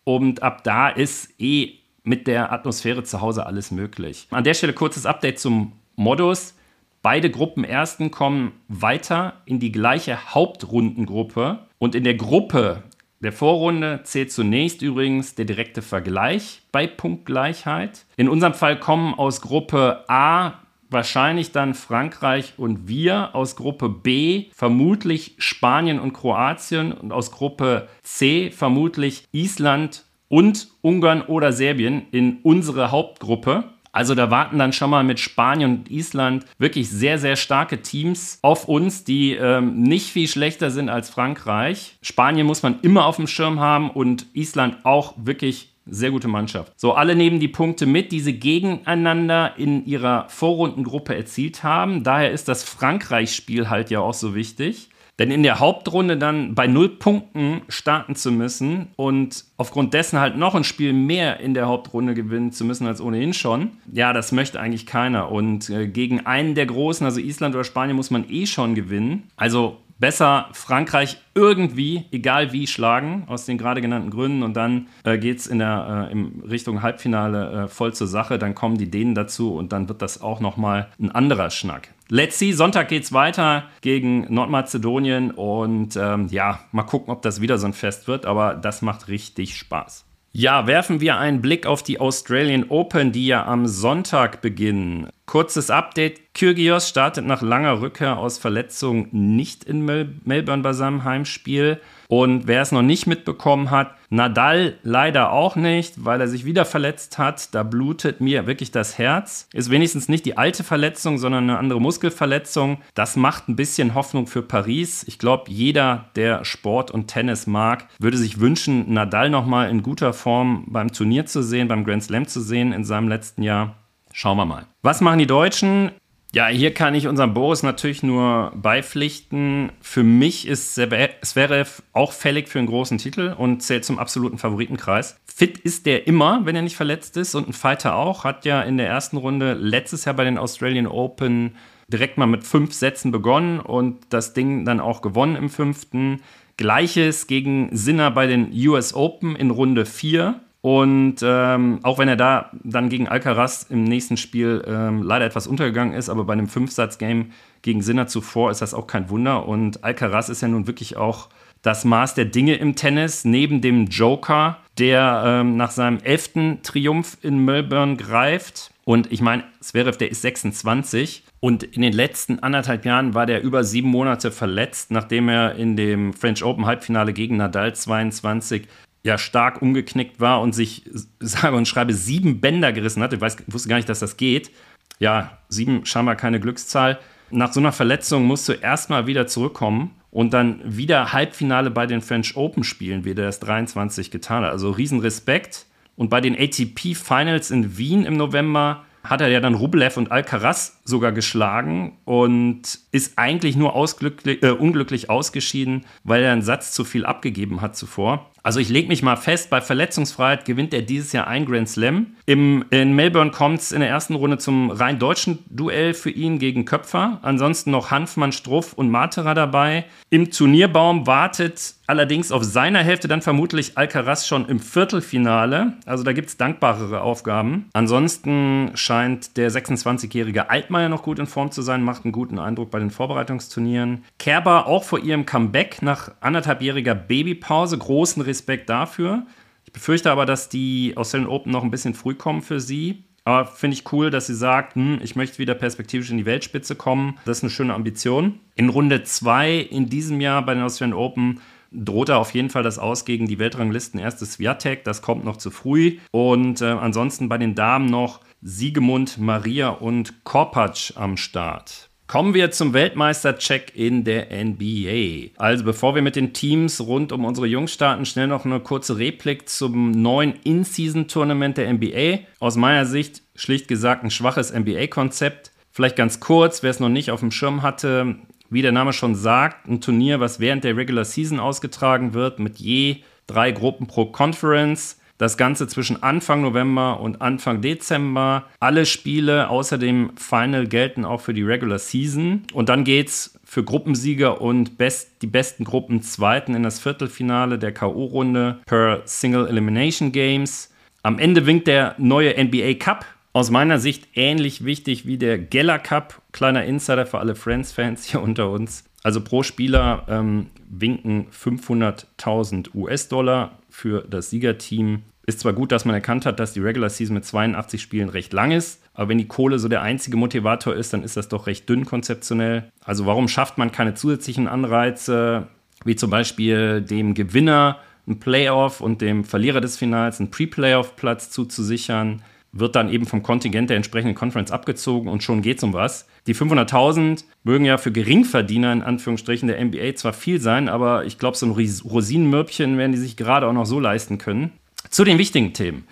Und 0.04 0.42
ab 0.42 0.64
da 0.64 0.88
ist 0.88 1.34
eh 1.40 1.78
mit 2.02 2.26
der 2.26 2.52
Atmosphäre 2.52 3.02
zu 3.02 3.20
Hause 3.20 3.46
alles 3.46 3.70
möglich. 3.70 4.26
An 4.30 4.44
der 4.44 4.54
Stelle 4.54 4.72
kurzes 4.72 5.06
Update 5.06 5.38
zum 5.38 5.72
Modus. 5.96 6.54
Beide 7.02 7.30
Gruppenersten 7.30 8.10
kommen 8.10 8.52
weiter 8.68 9.40
in 9.46 9.60
die 9.60 9.72
gleiche 9.72 10.34
Hauptrundengruppe. 10.34 11.60
Und 11.78 11.94
in 11.94 12.04
der 12.04 12.14
Gruppe 12.14 12.82
der 13.20 13.32
Vorrunde 13.32 14.00
zählt 14.04 14.30
zunächst 14.30 14.82
übrigens 14.82 15.34
der 15.34 15.44
direkte 15.44 15.82
Vergleich 15.82 16.62
bei 16.70 16.86
Punktgleichheit. 16.86 18.06
In 18.16 18.28
unserem 18.28 18.54
Fall 18.54 18.78
kommen 18.78 19.14
aus 19.14 19.40
Gruppe 19.40 20.04
A 20.08 20.54
wahrscheinlich 20.90 21.52
dann 21.52 21.74
Frankreich 21.74 22.54
und 22.56 22.88
wir, 22.88 23.34
aus 23.34 23.56
Gruppe 23.56 23.88
B 23.88 24.46
vermutlich 24.54 25.34
Spanien 25.38 26.00
und 26.00 26.12
Kroatien 26.12 26.92
und 26.92 27.12
aus 27.12 27.30
Gruppe 27.30 27.88
C 28.02 28.50
vermutlich 28.50 29.24
Island 29.32 30.04
und 30.28 30.68
Ungarn 30.82 31.22
oder 31.22 31.52
Serbien 31.52 32.06
in 32.10 32.38
unsere 32.42 32.90
Hauptgruppe. 32.90 33.64
Also 33.92 34.14
da 34.14 34.30
warten 34.30 34.58
dann 34.58 34.72
schon 34.72 34.90
mal 34.90 35.04
mit 35.04 35.20
Spanien 35.20 35.78
und 35.78 35.90
Island 35.90 36.44
wirklich 36.58 36.88
sehr, 36.88 37.18
sehr 37.18 37.36
starke 37.36 37.82
Teams 37.82 38.38
auf 38.42 38.68
uns, 38.68 39.04
die 39.04 39.32
ähm, 39.32 39.82
nicht 39.82 40.10
viel 40.10 40.28
schlechter 40.28 40.70
sind 40.70 40.88
als 40.88 41.10
Frankreich. 41.10 41.96
Spanien 42.02 42.46
muss 42.46 42.62
man 42.62 42.80
immer 42.82 43.06
auf 43.06 43.16
dem 43.16 43.26
Schirm 43.26 43.60
haben 43.60 43.90
und 43.90 44.26
Island 44.34 44.84
auch 44.84 45.14
wirklich 45.16 45.72
sehr 45.90 46.10
gute 46.10 46.28
Mannschaft. 46.28 46.72
So, 46.76 46.92
alle 46.92 47.16
nehmen 47.16 47.40
die 47.40 47.48
Punkte 47.48 47.86
mit, 47.86 48.12
die 48.12 48.20
sie 48.20 48.38
gegeneinander 48.38 49.54
in 49.56 49.86
ihrer 49.86 50.28
Vorrundengruppe 50.28 51.14
erzielt 51.14 51.62
haben. 51.62 52.04
Daher 52.04 52.30
ist 52.30 52.48
das 52.48 52.62
Frankreich-Spiel 52.64 53.70
halt 53.70 53.90
ja 53.90 54.00
auch 54.00 54.14
so 54.14 54.34
wichtig. 54.34 54.90
Denn 55.18 55.30
in 55.30 55.42
der 55.42 55.58
Hauptrunde 55.58 56.16
dann 56.16 56.54
bei 56.54 56.66
null 56.66 56.88
Punkten 56.88 57.62
starten 57.68 58.14
zu 58.14 58.30
müssen 58.30 58.88
und 58.96 59.44
aufgrund 59.56 59.92
dessen 59.94 60.20
halt 60.20 60.36
noch 60.36 60.54
ein 60.54 60.64
Spiel 60.64 60.92
mehr 60.92 61.40
in 61.40 61.54
der 61.54 61.66
Hauptrunde 61.66 62.14
gewinnen 62.14 62.52
zu 62.52 62.64
müssen 62.64 62.86
als 62.86 63.00
ohnehin 63.00 63.34
schon, 63.34 63.72
ja, 63.92 64.12
das 64.12 64.30
möchte 64.30 64.60
eigentlich 64.60 64.86
keiner. 64.86 65.32
Und 65.32 65.70
äh, 65.70 65.88
gegen 65.88 66.26
einen 66.26 66.54
der 66.54 66.66
Großen, 66.66 67.04
also 67.04 67.20
Island 67.20 67.54
oder 67.54 67.64
Spanien, 67.64 67.96
muss 67.96 68.10
man 68.10 68.30
eh 68.30 68.46
schon 68.46 68.76
gewinnen. 68.76 69.24
Also 69.36 69.78
besser 69.98 70.48
Frankreich 70.52 71.18
irgendwie, 71.34 72.04
egal 72.12 72.52
wie, 72.52 72.66
schlagen, 72.66 73.24
aus 73.26 73.44
den 73.44 73.58
gerade 73.58 73.80
genannten 73.80 74.10
Gründen. 74.10 74.42
Und 74.42 74.54
dann 74.54 74.86
äh, 75.04 75.18
geht 75.18 75.38
es 75.38 75.46
in 75.46 75.60
äh, 75.60 76.10
in 76.10 76.42
Richtung 76.48 76.82
Halbfinale 76.82 77.64
äh, 77.64 77.68
voll 77.68 77.92
zur 77.92 78.06
Sache. 78.06 78.38
Dann 78.38 78.54
kommen 78.54 78.78
die 78.78 78.90
Dänen 78.90 79.14
dazu 79.14 79.54
und 79.54 79.72
dann 79.72 79.88
wird 79.88 80.02
das 80.02 80.22
auch 80.22 80.40
nochmal 80.40 80.88
ein 81.00 81.10
anderer 81.10 81.50
Schnack. 81.50 81.88
Let's 82.10 82.38
see, 82.38 82.52
Sonntag 82.52 82.88
geht's 82.88 83.12
weiter 83.12 83.64
gegen 83.82 84.32
Nordmazedonien 84.32 85.30
und 85.30 85.94
ähm, 85.96 86.28
ja, 86.30 86.60
mal 86.72 86.84
gucken, 86.84 87.12
ob 87.12 87.20
das 87.20 87.42
wieder 87.42 87.58
so 87.58 87.66
ein 87.66 87.74
Fest 87.74 88.08
wird, 88.08 88.24
aber 88.24 88.54
das 88.54 88.80
macht 88.80 89.08
richtig 89.08 89.56
Spaß. 89.56 90.06
Ja, 90.32 90.66
werfen 90.66 91.00
wir 91.00 91.18
einen 91.18 91.42
Blick 91.42 91.66
auf 91.66 91.82
die 91.82 92.00
Australian 92.00 92.66
Open, 92.68 93.12
die 93.12 93.26
ja 93.26 93.44
am 93.46 93.66
Sonntag 93.66 94.40
beginnen. 94.40 95.08
Kurzes 95.26 95.70
Update. 95.70 96.34
Kyrgios 96.34 96.88
startet 96.88 97.26
nach 97.26 97.42
langer 97.42 97.80
Rückkehr 97.80 98.18
aus 98.18 98.38
Verletzung 98.38 99.08
nicht 99.10 99.64
in 99.64 99.84
Mel 99.84 100.14
Melbourne 100.24 100.62
bei 100.62 100.72
seinem 100.72 101.04
Heimspiel. 101.04 101.80
Und 102.08 102.46
wer 102.46 102.62
es 102.62 102.72
noch 102.72 102.82
nicht 102.82 103.06
mitbekommen 103.06 103.70
hat, 103.70 103.94
Nadal 104.08 104.78
leider 104.82 105.30
auch 105.30 105.56
nicht, 105.56 106.04
weil 106.04 106.22
er 106.22 106.28
sich 106.28 106.46
wieder 106.46 106.64
verletzt 106.64 107.18
hat. 107.18 107.54
Da 107.54 107.62
blutet 107.62 108.22
mir 108.22 108.46
wirklich 108.46 108.70
das 108.70 108.96
Herz. 108.96 109.46
Ist 109.52 109.70
wenigstens 109.70 110.08
nicht 110.08 110.24
die 110.24 110.38
alte 110.38 110.64
Verletzung, 110.64 111.18
sondern 111.18 111.44
eine 111.44 111.58
andere 111.58 111.82
Muskelverletzung. 111.82 112.78
Das 112.94 113.16
macht 113.16 113.48
ein 113.48 113.56
bisschen 113.56 113.94
Hoffnung 113.94 114.26
für 114.26 114.40
Paris. 114.40 115.04
Ich 115.06 115.18
glaube, 115.18 115.50
jeder, 115.50 116.06
der 116.16 116.46
Sport 116.46 116.90
und 116.90 117.08
Tennis 117.08 117.46
mag, 117.46 117.86
würde 117.98 118.16
sich 118.16 118.40
wünschen, 118.40 118.90
Nadal 118.92 119.28
nochmal 119.28 119.68
in 119.68 119.82
guter 119.82 120.14
Form 120.14 120.64
beim 120.68 120.90
Turnier 120.90 121.26
zu 121.26 121.42
sehen, 121.42 121.68
beim 121.68 121.84
Grand 121.84 122.04
Slam 122.04 122.26
zu 122.26 122.40
sehen 122.40 122.72
in 122.72 122.84
seinem 122.84 123.08
letzten 123.08 123.42
Jahr. 123.42 123.76
Schauen 124.14 124.38
wir 124.38 124.46
mal. 124.46 124.64
Was 124.82 125.02
machen 125.02 125.18
die 125.18 125.26
Deutschen? 125.26 125.90
Ja, 126.34 126.48
hier 126.48 126.74
kann 126.74 126.94
ich 126.94 127.08
unserem 127.08 127.32
Boris 127.32 127.62
natürlich 127.62 128.02
nur 128.02 128.52
beipflichten. 128.54 129.72
Für 129.80 130.02
mich 130.02 130.46
ist 130.46 130.74
Zverev 130.74 131.82
auch 131.94 132.12
fällig 132.12 132.48
für 132.48 132.58
einen 132.58 132.68
großen 132.68 132.98
Titel 132.98 133.34
und 133.38 133.62
zählt 133.62 133.86
zum 133.86 133.98
absoluten 133.98 134.36
Favoritenkreis. 134.36 135.18
Fit 135.24 135.56
ist 135.56 135.86
der 135.86 136.06
immer, 136.06 136.44
wenn 136.44 136.54
er 136.54 136.60
nicht 136.60 136.76
verletzt 136.76 137.16
ist 137.16 137.34
und 137.34 137.48
ein 137.48 137.54
Fighter 137.54 137.96
auch. 137.96 138.24
Hat 138.24 138.44
ja 138.44 138.60
in 138.60 138.76
der 138.76 138.88
ersten 138.88 139.16
Runde 139.16 139.54
letztes 139.54 140.04
Jahr 140.04 140.16
bei 140.16 140.24
den 140.24 140.36
Australian 140.36 140.86
Open 140.86 141.56
direkt 141.90 142.18
mal 142.18 142.26
mit 142.26 142.44
fünf 142.44 142.74
Sätzen 142.74 143.10
begonnen 143.10 143.58
und 143.58 143.96
das 144.10 144.34
Ding 144.34 144.66
dann 144.66 144.80
auch 144.80 145.00
gewonnen 145.00 145.36
im 145.36 145.48
fünften. 145.48 146.20
Gleiches 146.58 147.26
gegen 147.26 147.74
Sinner 147.74 148.10
bei 148.10 148.26
den 148.26 148.52
US 148.52 148.92
Open 148.92 149.34
in 149.34 149.50
Runde 149.50 149.86
4. 149.86 150.40
Und 150.60 151.16
ähm, 151.22 151.78
auch 151.82 151.98
wenn 151.98 152.08
er 152.08 152.16
da 152.16 152.50
dann 152.64 152.88
gegen 152.88 153.08
Alcaraz 153.08 153.66
im 153.70 153.84
nächsten 153.84 154.16
Spiel 154.16 154.64
ähm, 154.66 155.02
leider 155.02 155.24
etwas 155.24 155.46
untergegangen 155.46 155.94
ist, 155.94 156.08
aber 156.08 156.24
bei 156.24 156.32
einem 156.32 156.48
Fünfsatz-Game 156.48 157.30
gegen 157.62 157.82
Sinner 157.82 158.08
zuvor 158.08 158.50
ist 158.50 158.60
das 158.60 158.74
auch 158.74 158.86
kein 158.86 159.08
Wunder. 159.08 159.46
Und 159.46 159.84
Alcaraz 159.84 160.28
ist 160.28 160.42
ja 160.42 160.48
nun 160.48 160.66
wirklich 160.66 160.96
auch 160.96 161.28
das 161.62 161.84
Maß 161.84 162.14
der 162.14 162.24
Dinge 162.24 162.56
im 162.56 162.76
Tennis, 162.76 163.24
neben 163.24 163.60
dem 163.60 163.86
Joker, 163.86 164.58
der 164.78 165.22
ähm, 165.24 165.56
nach 165.56 165.70
seinem 165.70 165.98
elften 165.98 166.62
Triumph 166.62 167.18
in 167.22 167.44
Melbourne 167.44 167.96
greift. 167.96 168.72
Und 168.84 169.12
ich 169.12 169.20
meine, 169.20 169.44
Zverev, 169.60 169.98
der 169.98 170.10
ist 170.10 170.22
26 170.22 171.24
und 171.40 171.62
in 171.62 171.82
den 171.82 171.92
letzten 171.92 172.38
anderthalb 172.40 172.84
Jahren 172.84 173.14
war 173.14 173.26
der 173.26 173.42
über 173.42 173.62
sieben 173.62 173.90
Monate 173.90 174.32
verletzt, 174.32 174.90
nachdem 174.90 175.28
er 175.28 175.54
in 175.56 175.76
dem 175.76 176.12
French 176.12 176.42
Open 176.42 176.66
Halbfinale 176.66 177.12
gegen 177.12 177.36
Nadal 177.36 177.74
22 177.74 178.66
ja 179.02 179.18
stark 179.18 179.62
umgeknickt 179.62 180.20
war 180.20 180.40
und 180.40 180.54
sich, 180.54 180.84
sage 181.20 181.56
und 181.56 181.68
schreibe, 181.68 181.94
sieben 181.94 182.40
Bänder 182.40 182.72
gerissen 182.72 183.02
hat. 183.02 183.12
Ich 183.12 183.20
weiß, 183.20 183.36
wusste 183.46 183.68
gar 183.68 183.76
nicht, 183.76 183.88
dass 183.88 184.00
das 184.00 184.16
geht. 184.16 184.50
Ja, 184.98 185.38
sieben 185.48 185.86
scheinbar 185.86 186.16
keine 186.16 186.40
Glückszahl. 186.40 186.98
Nach 187.30 187.52
so 187.52 187.60
einer 187.60 187.72
Verletzung 187.72 188.24
musst 188.24 188.48
du 188.48 188.52
erstmal 188.52 189.06
wieder 189.06 189.26
zurückkommen 189.26 189.94
und 190.10 190.32
dann 190.32 190.60
wieder 190.64 191.12
Halbfinale 191.12 191.70
bei 191.70 191.86
den 191.86 192.00
French 192.00 192.36
Open 192.36 192.64
spielen, 192.64 193.04
wie 193.04 193.14
der 193.14 193.26
das 193.26 193.40
23 193.40 194.10
getan 194.10 194.44
hat. 194.44 194.52
Also 194.52 194.70
Riesenrespekt. 194.70 195.66
Und 195.96 196.10
bei 196.10 196.20
den 196.20 196.38
ATP 196.38 196.94
Finals 196.94 197.50
in 197.50 197.76
Wien 197.76 198.04
im 198.04 198.16
November 198.16 198.84
hat 199.02 199.20
er 199.20 199.28
ja 199.28 199.40
dann 199.40 199.54
Rublev 199.54 199.96
und 199.96 200.12
Alcaraz 200.12 200.80
sogar 200.84 201.12
geschlagen 201.12 201.98
und 202.04 202.78
ist 202.92 203.18
eigentlich 203.18 203.56
nur 203.56 203.74
äh, 203.74 204.50
unglücklich 204.50 205.10
ausgeschieden, 205.10 205.86
weil 206.04 206.22
er 206.22 206.32
einen 206.32 206.42
Satz 206.42 206.72
zu 206.72 206.84
viel 206.84 207.06
abgegeben 207.06 207.60
hat 207.60 207.76
zuvor. 207.76 208.30
Also 208.42 208.60
ich 208.60 208.68
lege 208.68 208.88
mich 208.88 209.02
mal 209.02 209.16
fest, 209.16 209.50
bei 209.50 209.60
Verletzungsfreiheit 209.60 210.44
gewinnt 210.44 210.72
er 210.72 210.82
dieses 210.82 211.12
Jahr 211.12 211.26
ein 211.26 211.44
Grand 211.44 211.68
Slam. 211.68 212.14
Im, 212.26 212.64
in 212.70 212.94
Melbourne 212.94 213.30
kommt 213.30 213.60
es 213.60 213.72
in 213.72 213.80
der 213.80 213.88
ersten 213.88 214.14
Runde 214.14 214.38
zum 214.38 214.70
rein 214.70 214.98
deutschen 214.98 215.38
Duell 215.50 215.94
für 215.94 216.10
ihn 216.10 216.38
gegen 216.38 216.64
Köpfer. 216.64 217.18
Ansonsten 217.22 217.70
noch 217.70 217.90
Hanfmann, 217.90 218.32
Struff 218.32 218.72
und 218.72 218.90
Matera 218.90 219.34
dabei. 219.34 219.84
Im 220.10 220.30
Turnierbaum 220.30 221.06
wartet 221.06 221.74
allerdings 221.88 222.30
auf 222.32 222.44
seiner 222.44 222.80
Hälfte 222.80 223.08
dann 223.08 223.22
vermutlich 223.22 223.76
Alcaraz 223.76 224.26
schon 224.26 224.46
im 224.46 224.60
Viertelfinale. 224.60 225.74
Also 225.86 226.04
da 226.04 226.12
gibt 226.12 226.28
es 226.28 226.36
dankbarere 226.36 227.00
Aufgaben. 227.00 227.70
Ansonsten 227.72 228.70
scheint 228.74 229.36
der 229.36 229.50
26-jährige 229.50 230.50
Altmaier 230.50 230.90
noch 230.90 231.02
gut 231.02 231.18
in 231.18 231.26
Form 231.26 231.50
zu 231.50 231.62
sein, 231.62 231.82
macht 231.82 232.04
einen 232.04 232.12
guten 232.12 232.38
Eindruck 232.38 232.70
bei 232.70 232.78
den 232.78 232.90
Vorbereitungsturnieren. 232.90 234.04
Kerber 234.18 234.66
auch 234.66 234.84
vor 234.84 235.00
ihrem 235.00 235.24
Comeback 235.26 235.82
nach 235.82 236.12
anderthalbjähriger 236.20 236.94
Babypause. 236.94 237.78
Großen 237.78 238.22
Respekt 238.28 238.68
dafür. 238.68 239.26
Ich 239.64 239.72
befürchte 239.72 240.10
aber, 240.10 240.24
dass 240.24 240.48
die 240.48 240.94
Australian 240.96 241.28
Open 241.28 241.52
noch 241.52 241.64
ein 241.64 241.70
bisschen 241.70 241.94
früh 241.94 242.14
kommen 242.14 242.42
für 242.42 242.60
sie. 242.60 243.04
Aber 243.24 243.44
finde 243.44 243.76
ich 243.76 243.92
cool, 243.92 244.08
dass 244.10 244.26
sie 244.26 244.34
sagt, 244.34 244.74
hm, 244.74 245.00
ich 245.02 245.14
möchte 245.14 245.38
wieder 245.38 245.54
perspektivisch 245.54 246.10
in 246.10 246.16
die 246.16 246.24
Weltspitze 246.24 246.76
kommen. 246.76 247.18
Das 247.26 247.38
ist 247.38 247.44
eine 247.44 247.50
schöne 247.50 247.74
Ambition. 247.74 248.40
In 248.54 248.70
Runde 248.70 249.02
2 249.02 249.56
in 249.56 249.90
diesem 249.90 250.22
Jahr 250.22 250.46
bei 250.46 250.54
den 250.54 250.62
Australian 250.62 250.96
Open 250.96 251.40
droht 251.70 252.08
da 252.08 252.16
auf 252.16 252.32
jeden 252.32 252.48
Fall 252.48 252.62
das 252.62 252.78
Aus 252.78 253.04
gegen 253.04 253.26
die 253.26 253.38
Weltranglisten 253.38 254.00
erstes 254.00 254.34
Swiatek. 254.34 254.84
Das 254.84 255.02
kommt 255.02 255.24
noch 255.26 255.36
zu 255.36 255.50
früh. 255.50 255.98
Und 256.10 256.62
äh, 256.62 256.66
ansonsten 256.66 257.28
bei 257.28 257.36
den 257.36 257.54
Damen 257.54 257.86
noch 257.86 258.20
Siegemund, 258.40 259.18
Maria 259.18 259.68
und 259.70 260.24
Korpatsch 260.24 260.92
am 260.96 261.16
Start. 261.16 261.87
Kommen 262.08 262.32
wir 262.32 262.50
zum 262.50 262.72
Weltmeister-Check 262.72 263.72
in 263.74 264.02
der 264.02 264.28
NBA. 264.32 265.32
Also 265.36 265.62
bevor 265.62 265.94
wir 265.94 266.00
mit 266.00 266.16
den 266.16 266.32
Teams 266.32 266.80
rund 266.80 267.12
um 267.12 267.26
unsere 267.26 267.46
Jungs 267.46 267.70
starten, 267.70 268.06
schnell 268.06 268.28
noch 268.28 268.46
eine 268.46 268.60
kurze 268.60 268.96
Replik 268.96 269.46
zum 269.46 269.90
neuen 269.90 270.32
In-Season-Tournament 270.42 271.58
der 271.58 271.70
NBA. 271.70 272.20
Aus 272.40 272.56
meiner 272.56 272.86
Sicht 272.86 273.20
schlicht 273.34 273.68
gesagt 273.68 274.04
ein 274.04 274.10
schwaches 274.10 274.54
NBA-Konzept. 274.54 275.52
Vielleicht 275.70 275.96
ganz 275.96 276.18
kurz, 276.18 276.62
wer 276.62 276.70
es 276.70 276.80
noch 276.80 276.88
nicht 276.88 277.10
auf 277.10 277.20
dem 277.20 277.30
Schirm 277.30 277.60
hatte, 277.60 278.16
wie 278.48 278.62
der 278.62 278.72
Name 278.72 278.94
schon 278.94 279.14
sagt, 279.14 279.68
ein 279.68 279.82
Turnier, 279.82 280.18
was 280.18 280.40
während 280.40 280.64
der 280.64 280.78
Regular 280.78 281.04
Season 281.04 281.38
ausgetragen 281.38 282.14
wird, 282.14 282.38
mit 282.38 282.56
je 282.58 283.02
drei 283.26 283.52
Gruppen 283.52 283.86
pro 283.86 284.06
Conference. 284.06 284.97
Das 285.18 285.36
Ganze 285.36 285.66
zwischen 285.66 286.02
Anfang 286.02 286.42
November 286.42 287.00
und 287.00 287.20
Anfang 287.20 287.60
Dezember. 287.60 288.44
Alle 288.60 288.86
Spiele 288.86 289.50
außer 289.50 289.76
dem 289.76 290.12
Final 290.16 290.68
gelten 290.68 291.04
auch 291.04 291.20
für 291.20 291.34
die 291.34 291.42
Regular 291.42 291.80
Season. 291.80 292.44
Und 292.52 292.68
dann 292.68 292.84
geht's 292.84 293.36
für 293.44 293.64
Gruppensieger 293.64 294.40
und 294.40 294.78
best, 294.78 295.22
die 295.22 295.26
besten 295.26 295.64
Gruppenzweiten 295.64 296.54
in 296.54 296.62
das 296.62 296.78
Viertelfinale 296.78 297.58
der 297.58 297.72
K.O.-Runde 297.72 298.58
per 298.64 299.02
Single 299.06 299.48
Elimination 299.48 300.12
Games. 300.12 300.72
Am 301.02 301.18
Ende 301.18 301.46
winkt 301.46 301.66
der 301.66 301.96
neue 301.98 302.32
NBA 302.42 302.74
Cup. 302.74 303.04
Aus 303.38 303.52
meiner 303.52 303.78
Sicht 303.78 304.08
ähnlich 304.14 304.64
wichtig 304.64 305.06
wie 305.06 305.16
der 305.16 305.38
Geller 305.38 305.78
Cup. 305.78 306.22
Kleiner 306.32 306.64
Insider 306.64 307.06
für 307.06 307.20
alle 307.20 307.36
Friends-Fans 307.36 308.04
hier 308.04 308.20
unter 308.20 308.50
uns. 308.50 308.82
Also 309.04 309.20
pro 309.20 309.44
Spieler 309.44 310.04
ähm, 310.08 310.48
winken 310.68 311.28
500.000 311.30 312.74
US-Dollar 312.74 313.52
für 313.70 314.04
das 314.10 314.30
Siegerteam. 314.30 315.02
Ist 315.24 315.38
zwar 315.38 315.52
gut, 315.52 315.70
dass 315.70 315.84
man 315.84 315.94
erkannt 315.94 316.26
hat, 316.26 316.40
dass 316.40 316.52
die 316.52 316.58
Regular 316.58 316.90
Season 316.90 317.14
mit 317.14 317.26
82 317.26 317.80
Spielen 317.80 318.08
recht 318.08 318.32
lang 318.32 318.50
ist, 318.50 318.82
aber 318.92 319.10
wenn 319.10 319.18
die 319.18 319.28
Kohle 319.28 319.60
so 319.60 319.68
der 319.68 319.82
einzige 319.82 320.16
Motivator 320.16 320.74
ist, 320.74 320.92
dann 320.92 321.04
ist 321.04 321.16
das 321.16 321.28
doch 321.28 321.46
recht 321.46 321.68
dünn 321.68 321.84
konzeptionell. 321.84 322.72
Also 322.82 323.06
warum 323.06 323.28
schafft 323.28 323.56
man 323.56 323.70
keine 323.70 323.94
zusätzlichen 323.94 324.48
Anreize, 324.48 325.46
wie 325.84 325.94
zum 325.94 326.10
Beispiel 326.10 326.82
dem 326.82 327.14
Gewinner 327.14 327.78
ein 328.08 328.18
Playoff 328.18 328.80
und 328.80 329.00
dem 329.00 329.22
Verlierer 329.22 329.60
des 329.60 329.76
Finals 329.76 330.18
einen 330.18 330.32
Pre-Playoff-Platz 330.32 331.30
zuzusichern? 331.30 332.24
Wird 332.52 332.76
dann 332.76 332.90
eben 332.90 333.06
vom 333.06 333.22
Kontingent 333.22 333.70
der 333.70 333.76
entsprechenden 333.76 334.14
Conference 334.14 334.50
abgezogen 334.50 335.08
und 335.08 335.22
schon 335.22 335.42
geht 335.42 335.58
es 335.58 335.64
um 335.64 335.72
was. 335.72 336.06
Die 336.26 336.34
500.000 336.34 337.24
mögen 337.44 337.64
ja 337.64 337.78
für 337.78 337.92
Geringverdiener 337.92 338.72
in 338.72 338.82
Anführungsstrichen 338.82 339.48
der 339.48 339.62
NBA 339.62 339.94
zwar 339.96 340.12
viel 340.12 340.40
sein, 340.40 340.68
aber 340.68 341.04
ich 341.04 341.18
glaube, 341.18 341.36
so 341.36 341.46
ein 341.46 341.52
Rosinenmürbchen 341.52 342.78
werden 342.78 342.92
die 342.92 342.98
sich 342.98 343.16
gerade 343.16 343.46
auch 343.46 343.52
noch 343.52 343.66
so 343.66 343.80
leisten 343.80 344.18
können. 344.18 344.52
Zu 344.90 345.04
den 345.04 345.18
wichtigen 345.18 345.52
Themen. 345.52 345.86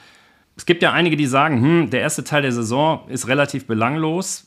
Es 0.56 0.64
gibt 0.64 0.82
ja 0.82 0.92
einige, 0.92 1.16
die 1.16 1.26
sagen, 1.26 1.60
hm, 1.60 1.90
der 1.90 2.00
erste 2.00 2.25
Teil 2.25 2.42
der 2.42 2.52
Saison 2.52 3.06
ist 3.08 3.28
relativ 3.28 3.66
belanglos. 3.66 4.46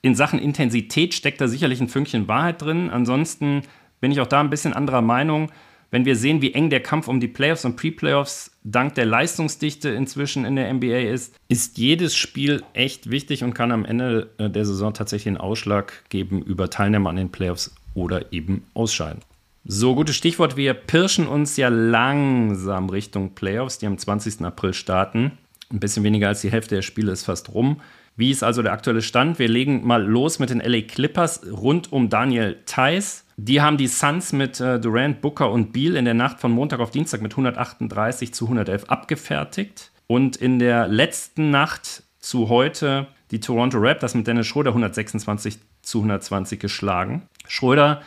In 0.00 0.14
Sachen 0.14 0.38
Intensität 0.38 1.12
steckt 1.12 1.40
da 1.40 1.48
sicherlich 1.48 1.80
ein 1.80 1.88
Fünkchen 1.88 2.26
Wahrheit 2.28 2.62
drin. 2.62 2.88
Ansonsten 2.88 3.62
bin 4.00 4.12
ich 4.12 4.20
auch 4.20 4.26
da 4.26 4.40
ein 4.40 4.48
bisschen 4.48 4.72
anderer 4.72 5.02
Meinung 5.02 5.50
wenn 5.90 6.04
wir 6.04 6.16
sehen, 6.16 6.40
wie 6.40 6.54
eng 6.54 6.70
der 6.70 6.80
Kampf 6.80 7.08
um 7.08 7.20
die 7.20 7.28
Playoffs 7.28 7.64
und 7.64 7.76
Pre-Playoffs 7.76 8.49
dank 8.62 8.94
der 8.94 9.06
Leistungsdichte 9.06 9.88
inzwischen 9.90 10.44
in 10.44 10.56
der 10.56 10.72
NBA 10.72 11.10
ist, 11.10 11.34
ist 11.48 11.78
jedes 11.78 12.16
Spiel 12.16 12.62
echt 12.72 13.10
wichtig 13.10 13.44
und 13.44 13.54
kann 13.54 13.72
am 13.72 13.84
Ende 13.84 14.30
äh, 14.38 14.50
der 14.50 14.64
Saison 14.64 14.92
tatsächlich 14.92 15.28
einen 15.28 15.36
Ausschlag 15.38 16.04
geben 16.08 16.42
über 16.42 16.70
Teilnehmer 16.70 17.10
an 17.10 17.16
den 17.16 17.30
Playoffs 17.30 17.74
oder 17.94 18.32
eben 18.32 18.64
ausscheiden. 18.74 19.22
So, 19.64 19.94
gutes 19.94 20.16
Stichwort. 20.16 20.56
Wir 20.56 20.74
pirschen 20.74 21.26
uns 21.26 21.56
ja 21.56 21.68
langsam 21.68 22.88
Richtung 22.88 23.34
Playoffs, 23.34 23.78
die 23.78 23.86
am 23.86 23.98
20. 23.98 24.42
April 24.42 24.72
starten. 24.72 25.32
Ein 25.70 25.80
bisschen 25.80 26.02
weniger 26.02 26.28
als 26.28 26.40
die 26.40 26.50
Hälfte 26.50 26.76
der 26.76 26.82
Spiele 26.82 27.12
ist 27.12 27.24
fast 27.24 27.52
rum. 27.52 27.80
Wie 28.20 28.30
ist 28.30 28.42
also 28.42 28.60
der 28.60 28.74
aktuelle 28.74 29.00
Stand? 29.00 29.38
Wir 29.38 29.48
legen 29.48 29.86
mal 29.86 30.04
los 30.04 30.40
mit 30.40 30.50
den 30.50 30.60
LA 30.60 30.82
Clippers 30.82 31.40
rund 31.50 31.90
um 31.90 32.10
Daniel 32.10 32.58
Theiss. 32.66 33.24
Die 33.38 33.62
haben 33.62 33.78
die 33.78 33.86
Suns 33.86 34.34
mit 34.34 34.60
äh, 34.60 34.78
Durant, 34.78 35.22
Booker 35.22 35.50
und 35.50 35.72
Beal 35.72 35.96
in 35.96 36.04
der 36.04 36.12
Nacht 36.12 36.38
von 36.38 36.52
Montag 36.52 36.80
auf 36.80 36.90
Dienstag 36.90 37.22
mit 37.22 37.32
138 37.32 38.34
zu 38.34 38.44
111 38.44 38.84
abgefertigt. 38.90 39.90
Und 40.06 40.36
in 40.36 40.58
der 40.58 40.86
letzten 40.86 41.50
Nacht 41.50 42.02
zu 42.18 42.50
heute 42.50 43.06
die 43.30 43.40
Toronto 43.40 43.78
Raptors 43.80 44.14
mit 44.14 44.26
Dennis 44.26 44.46
Schröder 44.46 44.72
126 44.72 45.56
zu 45.80 46.00
120 46.00 46.60
geschlagen. 46.60 47.26
Schröder 47.48 48.02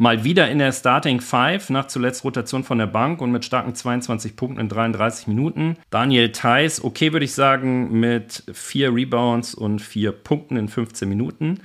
mal 0.00 0.24
wieder 0.24 0.50
in 0.50 0.58
der 0.58 0.72
Starting 0.72 1.20
Five, 1.20 1.68
nach 1.68 1.86
zuletzt 1.86 2.24
Rotation 2.24 2.64
von 2.64 2.78
der 2.78 2.86
Bank 2.86 3.20
und 3.20 3.30
mit 3.32 3.44
starken 3.44 3.74
22 3.74 4.34
Punkten 4.34 4.58
in 4.58 4.68
33 4.70 5.26
Minuten. 5.26 5.76
Daniel 5.90 6.32
Theiss, 6.32 6.82
okay 6.82 7.12
würde 7.12 7.26
ich 7.26 7.34
sagen, 7.34 8.00
mit 8.00 8.42
vier 8.50 8.94
Rebounds 8.94 9.54
und 9.54 9.80
vier 9.80 10.12
Punkten 10.12 10.56
in 10.56 10.68
15 10.68 11.06
Minuten. 11.06 11.60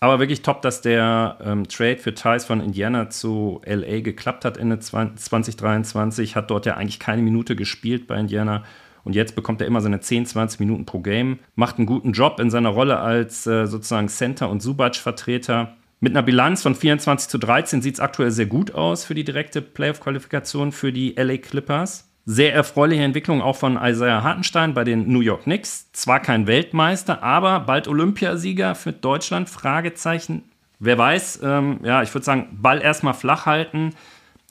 Aber 0.00 0.18
wirklich 0.18 0.42
top, 0.42 0.60
dass 0.60 0.82
der 0.82 1.38
ähm, 1.42 1.66
Trade 1.66 1.96
für 1.96 2.12
Thais 2.12 2.44
von 2.44 2.60
Indiana 2.60 3.08
zu 3.08 3.62
LA 3.64 4.00
geklappt 4.00 4.44
hat 4.44 4.58
Ende 4.58 4.78
2023. 4.80 6.36
Hat 6.36 6.50
dort 6.50 6.66
ja 6.66 6.76
eigentlich 6.76 7.00
keine 7.00 7.22
Minute 7.22 7.56
gespielt 7.56 8.06
bei 8.06 8.20
Indiana. 8.20 8.64
Und 9.02 9.14
jetzt 9.14 9.34
bekommt 9.34 9.62
er 9.62 9.66
immer 9.66 9.80
seine 9.80 10.00
10, 10.00 10.26
20 10.26 10.60
Minuten 10.60 10.84
pro 10.84 11.00
Game. 11.00 11.38
Macht 11.54 11.78
einen 11.78 11.86
guten 11.86 12.12
Job 12.12 12.38
in 12.38 12.50
seiner 12.50 12.68
Rolle 12.68 12.98
als 12.98 13.46
äh, 13.46 13.66
sozusagen 13.66 14.08
Center- 14.08 14.50
und 14.50 14.60
Subac-Vertreter. 14.60 15.77
Mit 16.00 16.12
einer 16.12 16.22
Bilanz 16.22 16.62
von 16.62 16.76
24 16.76 17.28
zu 17.28 17.38
13 17.38 17.82
sieht 17.82 17.94
es 17.94 18.00
aktuell 18.00 18.30
sehr 18.30 18.46
gut 18.46 18.72
aus 18.72 19.04
für 19.04 19.14
die 19.14 19.24
direkte 19.24 19.60
Playoff-Qualifikation 19.60 20.70
für 20.70 20.92
die 20.92 21.14
LA 21.16 21.38
Clippers. 21.38 22.08
Sehr 22.24 22.54
erfreuliche 22.54 23.02
Entwicklung 23.02 23.42
auch 23.42 23.56
von 23.56 23.76
Isaiah 23.82 24.22
Hartenstein 24.22 24.74
bei 24.74 24.84
den 24.84 25.10
New 25.10 25.20
York 25.20 25.44
Knicks. 25.44 25.90
Zwar 25.92 26.20
kein 26.20 26.46
Weltmeister, 26.46 27.22
aber 27.24 27.60
bald 27.60 27.88
Olympiasieger 27.88 28.76
für 28.76 28.92
Deutschland? 28.92 29.48
Fragezeichen. 29.48 30.44
Wer 30.78 30.98
weiß, 30.98 31.40
ähm, 31.42 31.80
ja, 31.82 32.02
ich 32.02 32.14
würde 32.14 32.24
sagen, 32.24 32.46
Ball 32.52 32.80
erstmal 32.80 33.14
flach 33.14 33.46
halten. 33.46 33.90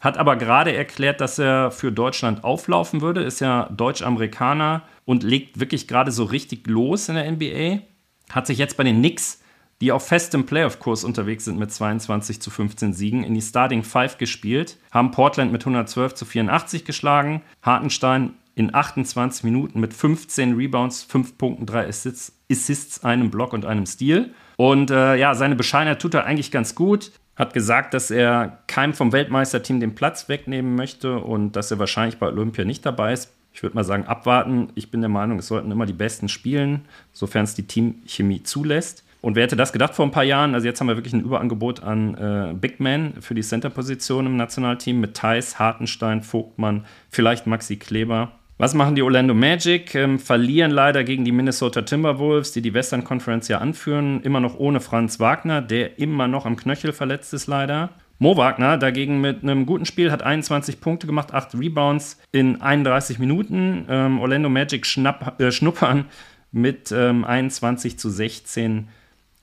Hat 0.02 0.18
aber 0.18 0.36
gerade 0.36 0.76
erklärt, 0.76 1.22
dass 1.22 1.40
er 1.40 1.72
für 1.72 1.94
Deutschland 1.94 2.44
auflaufen 2.44 3.00
würde. 3.00 3.24
Ist 3.24 3.40
ja 3.40 3.70
Deutsch-Amerikaner 3.72 4.82
und 5.06 5.24
legt 5.24 5.62
wirklich 5.62 5.88
gerade 5.88 6.12
so 6.12 6.26
richtig 6.26 6.68
los 6.68 7.08
in 7.08 7.16
der 7.16 7.32
NBA. 7.32 7.84
Hat 8.32 8.48
sich 8.48 8.58
jetzt 8.58 8.76
bei 8.76 8.84
den 8.84 8.98
Knicks 8.98 9.42
die 9.82 9.92
auf 9.92 10.08
festem 10.08 10.46
Playoff-Kurs 10.46 11.04
unterwegs 11.04 11.46
sind 11.46 11.60
mit 11.60 11.72
22 11.72 12.42
zu 12.42 12.50
15 12.50 12.94
Siegen, 12.94 13.24
in 13.24 13.34
die 13.34 13.42
Starting 13.42 13.84
Five 13.84 14.18
gespielt, 14.18 14.78
haben 14.92 15.12
Portland 15.12 15.52
mit 15.52 15.62
112 15.62 16.16
zu 16.16 16.26
84 16.26 16.84
geschlagen, 16.86 17.42
Hartenstein 17.62 18.34
in 18.56 18.74
28 18.74 19.44
Minuten 19.44 19.80
mit 19.80 19.94
15 19.94 20.56
Rebounds, 20.56 21.04
5 21.04 21.38
Punkten, 21.38 21.66
3 21.68 21.88
Assists, 21.88 22.34
Assists 22.52 23.04
einem 23.04 23.30
Block 23.30 23.54
und 23.54 23.66
einem 23.66 23.86
Steal. 23.86 24.32
Und 24.56 24.90
äh, 24.90 25.16
ja, 25.16 25.36
seine 25.36 25.56
Bescheidenheit 25.56 26.02
tut 26.02 26.16
er 26.16 26.26
eigentlich 26.26 26.50
ganz 26.50 26.74
gut. 26.74 27.12
Hat 27.36 27.54
gesagt, 27.54 27.94
dass 27.94 28.10
er 28.10 28.64
keinem 28.66 28.96
vom 28.96 29.12
Weltmeisterteam 29.12 29.80
den 29.80 29.94
Platz 29.94 30.28
wegnehmen 30.28 30.76
möchte 30.76 31.20
und 31.20 31.56
dass 31.56 31.70
er 31.70 31.78
wahrscheinlich 31.78 32.18
bei 32.18 32.26
Olympia 32.26 32.66
nicht 32.66 32.84
dabei 32.84 33.14
ist. 33.14 33.32
Ich 33.54 33.62
würde 33.62 33.76
mal 33.76 33.84
sagen, 33.84 34.06
abwarten. 34.06 34.70
Ich 34.74 34.90
bin 34.90 35.02
der 35.02 35.10
Meinung, 35.10 35.38
es 35.38 35.48
sollten 35.48 35.70
immer 35.70 35.86
die 35.86 35.94
Besten 35.94 36.28
spielen, 36.28 36.86
sofern 37.14 37.44
es 37.44 37.54
die 37.54 37.68
Teamchemie 37.68 38.42
zulässt. 38.42 39.04
Und 39.22 39.36
wer 39.36 39.44
hätte 39.44 39.56
das 39.56 39.74
gedacht 39.74 39.96
vor 39.96 40.06
ein 40.06 40.12
paar 40.12 40.24
Jahren? 40.24 40.54
Also 40.54 40.68
jetzt 40.68 40.80
haben 40.80 40.88
wir 40.88 40.96
wirklich 40.96 41.14
ein 41.14 41.22
Überangebot 41.22 41.84
an 41.84 42.16
äh, 42.16 42.54
Big 42.54 42.80
Men 42.80 43.22
für 43.22 43.34
die 43.34 43.42
Center-Position 43.42 44.26
im 44.26 44.38
Nationalteam 44.38 45.00
mit 45.00 45.16
Thais, 45.16 45.60
Hartenstein, 45.60 46.22
Vogtmann, 46.22 46.86
vielleicht 47.10 47.48
Maxi 47.48 47.78
Kleber. 47.78 48.32
Was 48.60 48.74
machen 48.74 48.96
die 48.96 49.04
Orlando 49.04 49.36
Magic? 49.36 49.94
Ähm, 49.94 50.18
verlieren 50.18 50.72
leider 50.72 51.04
gegen 51.04 51.26
die 51.26 51.32
Minnesota 51.32 51.84
Timberwolves, 51.84 52.54
die 52.54 52.62
die 52.62 52.74
Western 52.74 53.04
Conference 53.04 53.48
ja 53.48 53.60
anführen. 53.60 54.22
Immer 54.24 54.40
noch 54.40 54.58
ohne 54.58 54.80
Franz 54.80 55.20
Wagner, 55.20 55.62
der 55.62 56.00
immer 56.00 56.28
noch 56.28 56.48
am 56.48 56.56
Knöchel 56.56 56.92
verletzt 56.92 57.34
ist 57.34 57.46
leider. 57.46 57.90
Mo 58.20 58.36
Wagner 58.36 58.80
dagegen 58.80 59.22
mit 59.22 59.44
einem 59.44 59.68
guten 59.68 59.86
Spiel 59.86 60.12
hat 60.12 60.24
21 60.24 60.82
Punkte 60.82 61.06
gemacht, 61.06 61.36
8 61.36 61.54
Rebounds 61.54 62.20
in 62.32 62.60
31 62.60 63.20
Minuten. 63.20 63.86
Ähm, 63.90 64.20
Orlando 64.20 64.50
Magic 64.50 64.88
schnapp, 64.88 65.40
äh, 65.40 65.52
schnuppern 65.52 66.06
mit 66.52 66.92
ähm, 66.92 67.26
21 67.26 68.00
zu 68.00 68.10
16 68.10 68.88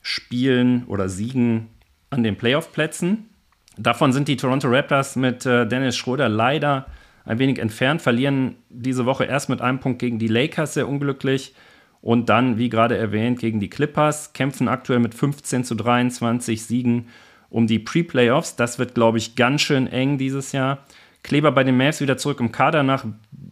Spielen 0.07 0.83
oder 0.85 1.09
Siegen 1.09 1.69
an 2.11 2.21
den 2.21 2.35
Playoff-Plätzen. 2.37 3.27
Davon 3.75 4.13
sind 4.13 4.27
die 4.27 4.37
Toronto 4.37 4.67
Raptors 4.67 5.15
mit 5.15 5.47
äh, 5.47 5.67
Dennis 5.67 5.97
Schröder 5.97 6.29
leider 6.29 6.85
ein 7.25 7.39
wenig 7.39 7.57
entfernt, 7.57 8.03
verlieren 8.03 8.57
diese 8.69 9.07
Woche 9.07 9.25
erst 9.25 9.49
mit 9.49 9.61
einem 9.61 9.79
Punkt 9.79 9.97
gegen 9.97 10.19
die 10.19 10.27
Lakers 10.27 10.75
sehr 10.75 10.87
unglücklich 10.87 11.55
und 12.01 12.29
dann, 12.29 12.59
wie 12.59 12.69
gerade 12.69 12.95
erwähnt, 12.95 13.39
gegen 13.39 13.59
die 13.59 13.67
Clippers, 13.67 14.33
kämpfen 14.33 14.67
aktuell 14.67 14.99
mit 14.99 15.15
15 15.15 15.63
zu 15.63 15.73
23 15.73 16.63
Siegen 16.63 17.07
um 17.49 17.65
die 17.65 17.79
Pre-Playoffs. 17.79 18.55
Das 18.55 18.77
wird, 18.77 18.93
glaube 18.93 19.17
ich, 19.17 19.35
ganz 19.35 19.61
schön 19.61 19.87
eng 19.87 20.19
dieses 20.19 20.51
Jahr. 20.51 20.85
Kleber 21.23 21.51
bei 21.51 21.63
den 21.63 21.77
Mavs 21.77 21.99
wieder 21.99 22.17
zurück 22.17 22.39
im 22.41 22.51
Kader 22.51 22.83
nach 22.83 23.05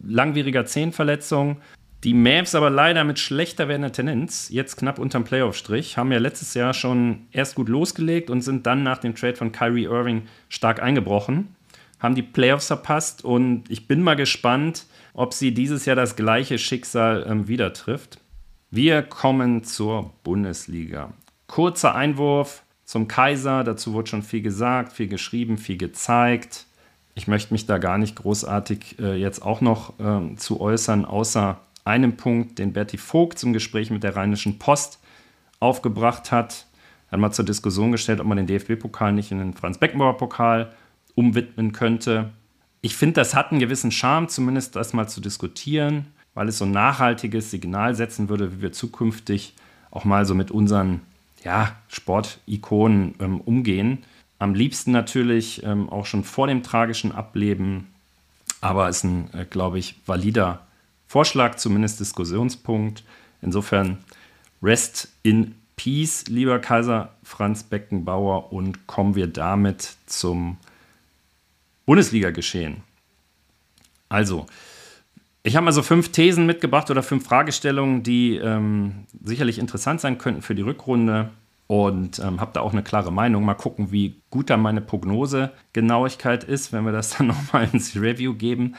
langwieriger 0.06 0.66
Zehenverletzung. 0.66 1.56
Die 2.04 2.12
Mavs 2.12 2.54
aber 2.54 2.68
leider 2.68 3.02
mit 3.02 3.18
schlechter 3.18 3.66
werdender 3.66 3.90
Tendenz, 3.90 4.50
jetzt 4.50 4.76
knapp 4.76 4.98
unterm 4.98 5.24
Playoff-Strich, 5.24 5.96
haben 5.96 6.12
ja 6.12 6.18
letztes 6.18 6.52
Jahr 6.52 6.74
schon 6.74 7.26
erst 7.32 7.54
gut 7.54 7.70
losgelegt 7.70 8.28
und 8.28 8.42
sind 8.42 8.66
dann 8.66 8.82
nach 8.82 8.98
dem 8.98 9.14
Trade 9.14 9.36
von 9.36 9.52
Kyrie 9.52 9.84
Irving 9.84 10.28
stark 10.50 10.82
eingebrochen, 10.82 11.56
haben 11.98 12.14
die 12.14 12.22
Playoffs 12.22 12.66
verpasst 12.66 13.24
und 13.24 13.64
ich 13.70 13.88
bin 13.88 14.02
mal 14.02 14.16
gespannt, 14.16 14.84
ob 15.14 15.32
sie 15.32 15.54
dieses 15.54 15.86
Jahr 15.86 15.96
das 15.96 16.14
gleiche 16.14 16.58
Schicksal 16.58 17.24
ähm, 17.26 17.48
wieder 17.48 17.72
trifft. 17.72 18.18
Wir 18.70 19.00
kommen 19.02 19.64
zur 19.64 20.12
Bundesliga. 20.24 21.14
Kurzer 21.46 21.94
Einwurf 21.94 22.64
zum 22.84 23.08
Kaiser. 23.08 23.64
Dazu 23.64 23.94
wurde 23.94 24.10
schon 24.10 24.22
viel 24.22 24.42
gesagt, 24.42 24.92
viel 24.92 25.08
geschrieben, 25.08 25.56
viel 25.56 25.78
gezeigt. 25.78 26.66
Ich 27.14 27.28
möchte 27.28 27.54
mich 27.54 27.64
da 27.64 27.78
gar 27.78 27.96
nicht 27.96 28.16
großartig 28.16 28.98
äh, 28.98 29.14
jetzt 29.14 29.40
auch 29.40 29.62
noch 29.62 29.98
äh, 30.00 30.34
zu 30.36 30.60
äußern, 30.60 31.06
außer 31.06 31.60
einem 31.84 32.16
Punkt, 32.16 32.58
den 32.58 32.72
Berti 32.72 32.98
Vogt 32.98 33.38
zum 33.38 33.52
Gespräch 33.52 33.90
mit 33.90 34.02
der 34.02 34.16
Rheinischen 34.16 34.58
Post 34.58 34.98
aufgebracht 35.60 36.32
hat. 36.32 36.66
Hat 37.10 37.20
mal 37.20 37.32
zur 37.32 37.44
Diskussion 37.44 37.92
gestellt, 37.92 38.20
ob 38.20 38.26
man 38.26 38.38
den 38.38 38.46
DFB-Pokal 38.46 39.12
nicht 39.12 39.30
in 39.30 39.38
den 39.38 39.54
Franz-Beckenbauer-Pokal 39.54 40.72
umwidmen 41.14 41.72
könnte. 41.72 42.30
Ich 42.80 42.96
finde, 42.96 43.14
das 43.14 43.34
hat 43.34 43.50
einen 43.50 43.60
gewissen 43.60 43.90
Charme, 43.90 44.28
zumindest 44.28 44.76
das 44.76 44.92
mal 44.92 45.08
zu 45.08 45.20
diskutieren, 45.20 46.06
weil 46.34 46.48
es 46.48 46.58
so 46.58 46.64
ein 46.64 46.70
nachhaltiges 46.70 47.50
Signal 47.50 47.94
setzen 47.94 48.28
würde, 48.28 48.52
wie 48.52 48.62
wir 48.62 48.72
zukünftig 48.72 49.54
auch 49.90 50.04
mal 50.04 50.26
so 50.26 50.34
mit 50.34 50.50
unseren 50.50 51.00
ja, 51.44 51.76
Sportikonen 51.88 53.14
ähm, 53.20 53.40
umgehen. 53.40 54.04
Am 54.38 54.54
liebsten 54.54 54.90
natürlich 54.90 55.62
ähm, 55.62 55.88
auch 55.88 56.06
schon 56.06 56.24
vor 56.24 56.46
dem 56.46 56.62
tragischen 56.62 57.12
Ableben, 57.12 57.86
aber 58.60 58.88
ist 58.88 59.04
ein, 59.04 59.32
äh, 59.32 59.44
glaube 59.44 59.78
ich, 59.78 59.94
valider 60.06 60.66
Vorschlag, 61.14 61.54
zumindest 61.54 62.00
Diskussionspunkt. 62.00 63.04
Insofern 63.40 63.98
Rest 64.60 65.12
in 65.22 65.54
Peace, 65.76 66.24
lieber 66.26 66.58
Kaiser 66.58 67.14
Franz 67.22 67.62
Beckenbauer, 67.62 68.52
und 68.52 68.88
kommen 68.88 69.14
wir 69.14 69.28
damit 69.28 69.94
zum 70.06 70.56
Bundesliga-Geschehen. 71.86 72.78
Also, 74.08 74.46
ich 75.44 75.54
habe 75.54 75.66
mal 75.66 75.70
so 75.70 75.82
fünf 75.82 76.10
Thesen 76.10 76.46
mitgebracht 76.46 76.90
oder 76.90 77.04
fünf 77.04 77.24
Fragestellungen, 77.24 78.02
die 78.02 78.34
ähm, 78.34 79.06
sicherlich 79.22 79.60
interessant 79.60 80.00
sein 80.00 80.18
könnten 80.18 80.42
für 80.42 80.56
die 80.56 80.62
Rückrunde 80.62 81.30
und 81.68 82.18
ähm, 82.18 82.40
habe 82.40 82.50
da 82.54 82.60
auch 82.60 82.72
eine 82.72 82.82
klare 82.82 83.12
Meinung. 83.12 83.44
Mal 83.44 83.54
gucken, 83.54 83.92
wie 83.92 84.16
gut 84.30 84.50
da 84.50 84.56
meine 84.56 84.80
Prognosegenauigkeit 84.80 86.42
ist, 86.42 86.72
wenn 86.72 86.84
wir 86.84 86.90
das 86.90 87.10
dann 87.16 87.28
nochmal 87.28 87.68
ins 87.72 87.94
Review 87.94 88.34
geben. 88.34 88.74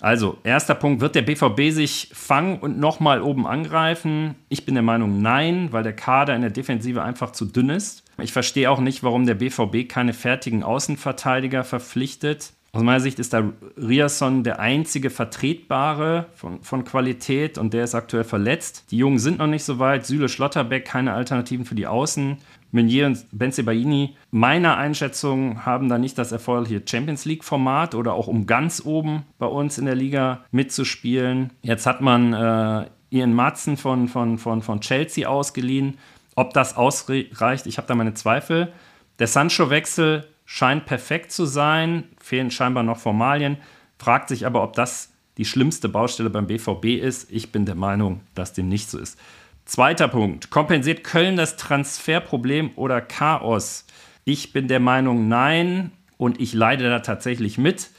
Also, 0.00 0.38
erster 0.44 0.74
Punkt, 0.74 1.00
wird 1.00 1.14
der 1.14 1.22
BVB 1.22 1.74
sich 1.74 2.10
fangen 2.12 2.58
und 2.58 2.78
nochmal 2.78 3.20
oben 3.20 3.46
angreifen? 3.46 4.34
Ich 4.48 4.64
bin 4.64 4.74
der 4.74 4.82
Meinung, 4.82 5.20
nein, 5.20 5.68
weil 5.72 5.82
der 5.82 5.94
Kader 5.94 6.34
in 6.34 6.40
der 6.40 6.50
Defensive 6.50 7.02
einfach 7.02 7.32
zu 7.32 7.44
dünn 7.44 7.68
ist. 7.68 8.04
Ich 8.18 8.32
verstehe 8.32 8.70
auch 8.70 8.80
nicht, 8.80 9.02
warum 9.02 9.26
der 9.26 9.34
BVB 9.34 9.88
keine 9.88 10.14
fertigen 10.14 10.62
Außenverteidiger 10.62 11.64
verpflichtet. 11.64 12.54
Aus 12.72 12.82
meiner 12.82 13.00
Sicht 13.00 13.18
ist 13.18 13.32
da 13.32 13.50
Riasson 13.76 14.44
der 14.44 14.60
einzige 14.60 15.10
Vertretbare 15.10 16.26
von, 16.34 16.62
von 16.62 16.84
Qualität 16.84 17.58
und 17.58 17.74
der 17.74 17.82
ist 17.82 17.96
aktuell 17.96 18.22
verletzt. 18.22 18.84
Die 18.92 18.98
Jungen 18.98 19.18
sind 19.18 19.38
noch 19.38 19.48
nicht 19.48 19.64
so 19.64 19.80
weit. 19.80 20.06
Süle 20.06 20.28
Schlotterbeck, 20.28 20.84
keine 20.84 21.12
Alternativen 21.12 21.64
für 21.64 21.74
die 21.74 21.88
Außen. 21.88 22.38
Meunier 22.70 23.06
und 23.06 23.26
Benzebaini, 23.32 24.16
meiner 24.30 24.76
Einschätzung, 24.76 25.66
haben 25.66 25.88
da 25.88 25.98
nicht 25.98 26.16
das 26.16 26.30
erforderliche 26.30 26.82
Champions 26.88 27.24
League-Format 27.24 27.96
oder 27.96 28.14
auch 28.14 28.28
um 28.28 28.46
ganz 28.46 28.82
oben 28.84 29.24
bei 29.40 29.46
uns 29.46 29.76
in 29.76 29.86
der 29.86 29.96
Liga 29.96 30.44
mitzuspielen. 30.52 31.50
Jetzt 31.62 31.86
hat 31.86 32.00
man 32.00 32.32
äh, 32.32 32.86
Ian 33.10 33.34
Matzen 33.34 33.76
von, 33.76 34.06
von, 34.06 34.38
von, 34.38 34.62
von 34.62 34.80
Chelsea 34.80 35.28
ausgeliehen. 35.28 35.98
Ob 36.36 36.54
das 36.54 36.76
ausreicht, 36.76 37.66
ich 37.66 37.78
habe 37.78 37.88
da 37.88 37.96
meine 37.96 38.14
Zweifel. 38.14 38.72
Der 39.18 39.26
Sancho-Wechsel 39.26 40.28
scheint 40.52 40.84
perfekt 40.84 41.30
zu 41.30 41.46
sein, 41.46 42.08
fehlen 42.20 42.50
scheinbar 42.50 42.82
noch 42.82 42.98
Formalien, 42.98 43.58
fragt 44.00 44.28
sich 44.28 44.46
aber, 44.46 44.64
ob 44.64 44.72
das 44.72 45.12
die 45.36 45.44
schlimmste 45.44 45.88
Baustelle 45.88 46.28
beim 46.28 46.48
BVB 46.48 47.00
ist. 47.00 47.30
Ich 47.30 47.52
bin 47.52 47.66
der 47.66 47.76
Meinung, 47.76 48.22
dass 48.34 48.52
dem 48.52 48.68
nicht 48.68 48.90
so 48.90 48.98
ist. 48.98 49.16
Zweiter 49.64 50.08
Punkt. 50.08 50.50
Kompensiert 50.50 51.04
Köln 51.04 51.36
das 51.36 51.56
Transferproblem 51.56 52.72
oder 52.74 53.00
Chaos? 53.00 53.86
Ich 54.24 54.52
bin 54.52 54.66
der 54.66 54.80
Meinung, 54.80 55.28
nein. 55.28 55.92
Und 56.16 56.40
ich 56.40 56.52
leide 56.52 56.90
da 56.90 56.98
tatsächlich 56.98 57.56
mit. 57.56 57.90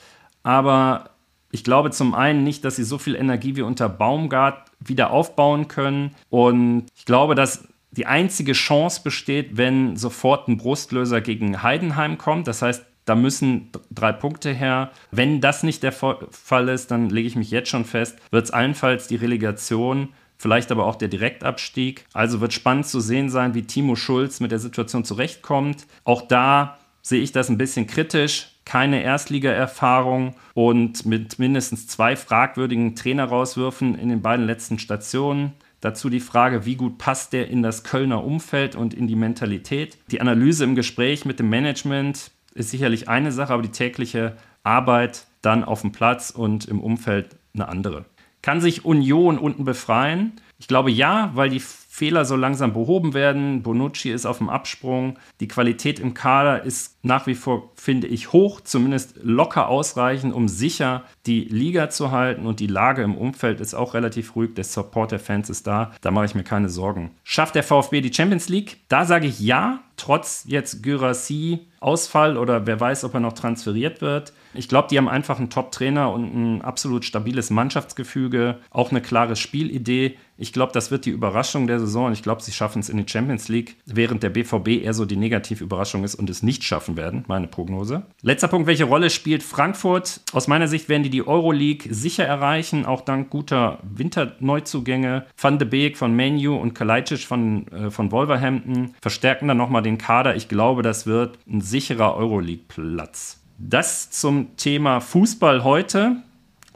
Aber 0.43 1.11
ich 1.51 1.63
glaube 1.63 1.91
zum 1.91 2.13
einen 2.13 2.43
nicht, 2.43 2.65
dass 2.65 2.75
sie 2.75 2.83
so 2.83 2.97
viel 2.97 3.15
Energie 3.15 3.55
wie 3.55 3.61
unter 3.61 3.87
Baumgart 3.87 4.69
wieder 4.81 5.11
aufbauen 5.11 5.69
können. 5.69 6.13
Und 6.29 6.87
ich 6.97 7.05
glaube, 7.05 7.33
dass 7.33 7.65
die 7.91 8.05
einzige 8.05 8.53
Chance 8.53 9.01
besteht, 9.03 9.57
wenn 9.57 9.97
sofort 9.97 10.47
ein 10.47 10.57
Brustlöser 10.57 11.21
gegen 11.21 11.61
Heidenheim 11.61 12.17
kommt. 12.17 12.47
Das 12.47 12.61
heißt, 12.61 12.85
da 13.05 13.15
müssen 13.15 13.71
drei 13.89 14.11
Punkte 14.13 14.53
her. 14.53 14.91
Wenn 15.11 15.41
das 15.41 15.63
nicht 15.63 15.83
der 15.83 15.91
Fall 15.91 16.69
ist, 16.69 16.91
dann 16.91 17.09
lege 17.09 17.27
ich 17.27 17.35
mich 17.35 17.51
jetzt 17.51 17.69
schon 17.69 17.85
fest, 17.85 18.17
wird 18.31 18.45
es 18.45 18.51
allenfalls 18.51 19.07
die 19.07 19.15
Relegation, 19.15 20.09
vielleicht 20.37 20.71
aber 20.71 20.85
auch 20.85 20.95
der 20.95 21.07
Direktabstieg. 21.07 22.05
Also 22.13 22.39
wird 22.41 22.53
spannend 22.53 22.87
zu 22.87 22.99
sehen 22.99 23.29
sein, 23.29 23.53
wie 23.53 23.63
Timo 23.63 23.95
Schulz 23.95 24.39
mit 24.39 24.51
der 24.51 24.59
Situation 24.59 25.03
zurechtkommt. 25.03 25.87
Auch 26.03 26.21
da 26.21 26.77
sehe 27.01 27.21
ich 27.21 27.31
das 27.31 27.49
ein 27.49 27.57
bisschen 27.57 27.87
kritisch. 27.87 28.47
Keine 28.63 29.03
Erstliga-Erfahrung 29.03 30.35
und 30.53 31.05
mit 31.05 31.39
mindestens 31.39 31.87
zwei 31.87 32.15
fragwürdigen 32.15 32.95
Trainerauswürfen 32.95 33.95
in 33.95 34.09
den 34.09 34.21
beiden 34.21 34.45
letzten 34.45 34.79
Stationen. 34.79 35.53
Dazu 35.81 36.09
die 36.09 36.19
Frage, 36.19 36.65
wie 36.65 36.75
gut 36.75 36.99
passt 36.99 37.33
der 37.33 37.49
in 37.49 37.63
das 37.63 37.83
Kölner 37.83 38.23
Umfeld 38.23 38.75
und 38.75 38.93
in 38.93 39.07
die 39.07 39.15
Mentalität. 39.15 39.97
Die 40.11 40.21
Analyse 40.21 40.63
im 40.63 40.75
Gespräch 40.75 41.25
mit 41.25 41.39
dem 41.39 41.49
Management 41.49 42.31
ist 42.53 42.69
sicherlich 42.69 43.09
eine 43.09 43.31
Sache, 43.31 43.53
aber 43.53 43.63
die 43.63 43.69
tägliche 43.69 44.37
Arbeit 44.63 45.25
dann 45.41 45.63
auf 45.63 45.81
dem 45.81 45.91
Platz 45.91 46.29
und 46.29 46.65
im 46.65 46.79
Umfeld 46.79 47.35
eine 47.55 47.67
andere. 47.67 48.05
Kann 48.43 48.61
sich 48.61 48.85
Union 48.85 49.39
unten 49.39 49.65
befreien? 49.65 50.33
Ich 50.59 50.67
glaube 50.67 50.91
ja, 50.91 51.31
weil 51.33 51.49
die 51.49 51.61
Fehler 52.01 52.25
so 52.25 52.35
langsam 52.35 52.73
behoben 52.73 53.13
werden. 53.13 53.61
Bonucci 53.61 54.09
ist 54.09 54.25
auf 54.25 54.39
dem 54.39 54.49
Absprung. 54.49 55.19
Die 55.39 55.47
Qualität 55.47 55.99
im 55.99 56.15
Kader 56.15 56.63
ist 56.63 56.97
nach 57.03 57.27
wie 57.27 57.35
vor, 57.35 57.69
finde 57.75 58.07
ich, 58.07 58.33
hoch, 58.33 58.59
zumindest 58.61 59.19
locker 59.21 59.67
ausreichend, 59.67 60.33
um 60.33 60.47
sicher 60.47 61.03
die 61.27 61.41
Liga 61.41 61.91
zu 61.91 62.09
halten. 62.09 62.47
Und 62.47 62.59
die 62.59 62.65
Lage 62.65 63.03
im 63.03 63.15
Umfeld 63.15 63.61
ist 63.61 63.75
auch 63.75 63.93
relativ 63.93 64.35
ruhig. 64.35 64.55
Der 64.55 64.63
Support 64.63 65.11
der 65.11 65.19
Fans 65.19 65.51
ist 65.51 65.67
da. 65.67 65.91
Da 66.01 66.09
mache 66.09 66.25
ich 66.25 66.33
mir 66.33 66.43
keine 66.43 66.69
Sorgen. 66.69 67.11
Schafft 67.23 67.53
der 67.53 67.61
VfB 67.61 68.01
die 68.01 68.11
Champions 68.11 68.49
League? 68.49 68.77
Da 68.89 69.05
sage 69.05 69.27
ich 69.27 69.39
ja, 69.39 69.81
trotz 69.95 70.45
jetzt 70.47 70.81
Gyrassi 70.81 71.67
Ausfall 71.81 72.37
oder 72.37 72.67
wer 72.67 72.79
weiß, 72.79 73.03
ob 73.05 73.15
er 73.15 73.19
noch 73.19 73.33
transferiert 73.33 74.01
wird. 74.01 74.33
Ich 74.53 74.67
glaube, 74.67 74.87
die 74.89 74.97
haben 74.97 75.09
einfach 75.09 75.39
einen 75.39 75.49
Top-Trainer 75.49 76.11
und 76.11 76.23
ein 76.23 76.61
absolut 76.61 77.05
stabiles 77.05 77.49
Mannschaftsgefüge, 77.49 78.57
auch 78.69 78.91
eine 78.91 79.01
klare 79.01 79.35
Spielidee. 79.35 80.17
Ich 80.41 80.53
glaube, 80.53 80.73
das 80.73 80.89
wird 80.89 81.05
die 81.05 81.11
Überraschung 81.11 81.67
der 81.67 81.79
Saison 81.79 82.11
ich 82.11 82.23
glaube, 82.23 82.41
sie 82.41 82.51
schaffen 82.51 82.79
es 82.79 82.89
in 82.89 82.97
die 82.97 83.07
Champions 83.07 83.47
League, 83.47 83.75
während 83.85 84.23
der 84.23 84.29
BVB 84.29 84.83
eher 84.83 84.93
so 84.93 85.05
die 85.05 85.15
negative 85.15 85.63
Überraschung 85.63 86.03
ist 86.03 86.15
und 86.15 86.29
es 86.29 86.41
nicht 86.41 86.63
schaffen 86.63 86.97
werden, 86.97 87.23
meine 87.27 87.47
Prognose. 87.47 88.03
Letzter 88.21 88.47
Punkt, 88.47 88.67
welche 88.67 88.85
Rolle 88.85 89.09
spielt 89.09 89.43
Frankfurt? 89.43 90.21
Aus 90.33 90.47
meiner 90.47 90.67
Sicht 90.67 90.89
werden 90.89 91.03
die 91.03 91.09
die 91.11 91.27
Euroleague 91.27 91.93
sicher 91.93 92.25
erreichen, 92.25 92.85
auch 92.85 93.01
dank 93.01 93.29
guter 93.29 93.79
Winterneuzugänge. 93.83 95.25
Van 95.39 95.59
de 95.59 95.67
Beek 95.67 95.97
von 95.97 96.15
Menu 96.15 96.55
und 96.55 96.73
Kalajdzic 96.73 97.19
von, 97.19 97.67
äh, 97.67 97.91
von 97.91 98.11
Wolverhampton 98.11 98.95
verstärken 99.01 99.47
dann 99.47 99.57
nochmal 99.57 99.83
den 99.83 99.99
Kader. 99.99 100.35
Ich 100.35 100.47
glaube, 100.47 100.81
das 100.81 101.05
wird 101.05 101.37
ein 101.47 101.61
sicherer 101.61 102.15
Euroleague-Platz. 102.15 103.39
Das 103.59 104.09
zum 104.09 104.55
Thema 104.57 105.01
Fußball 105.01 105.63
heute. 105.63 106.15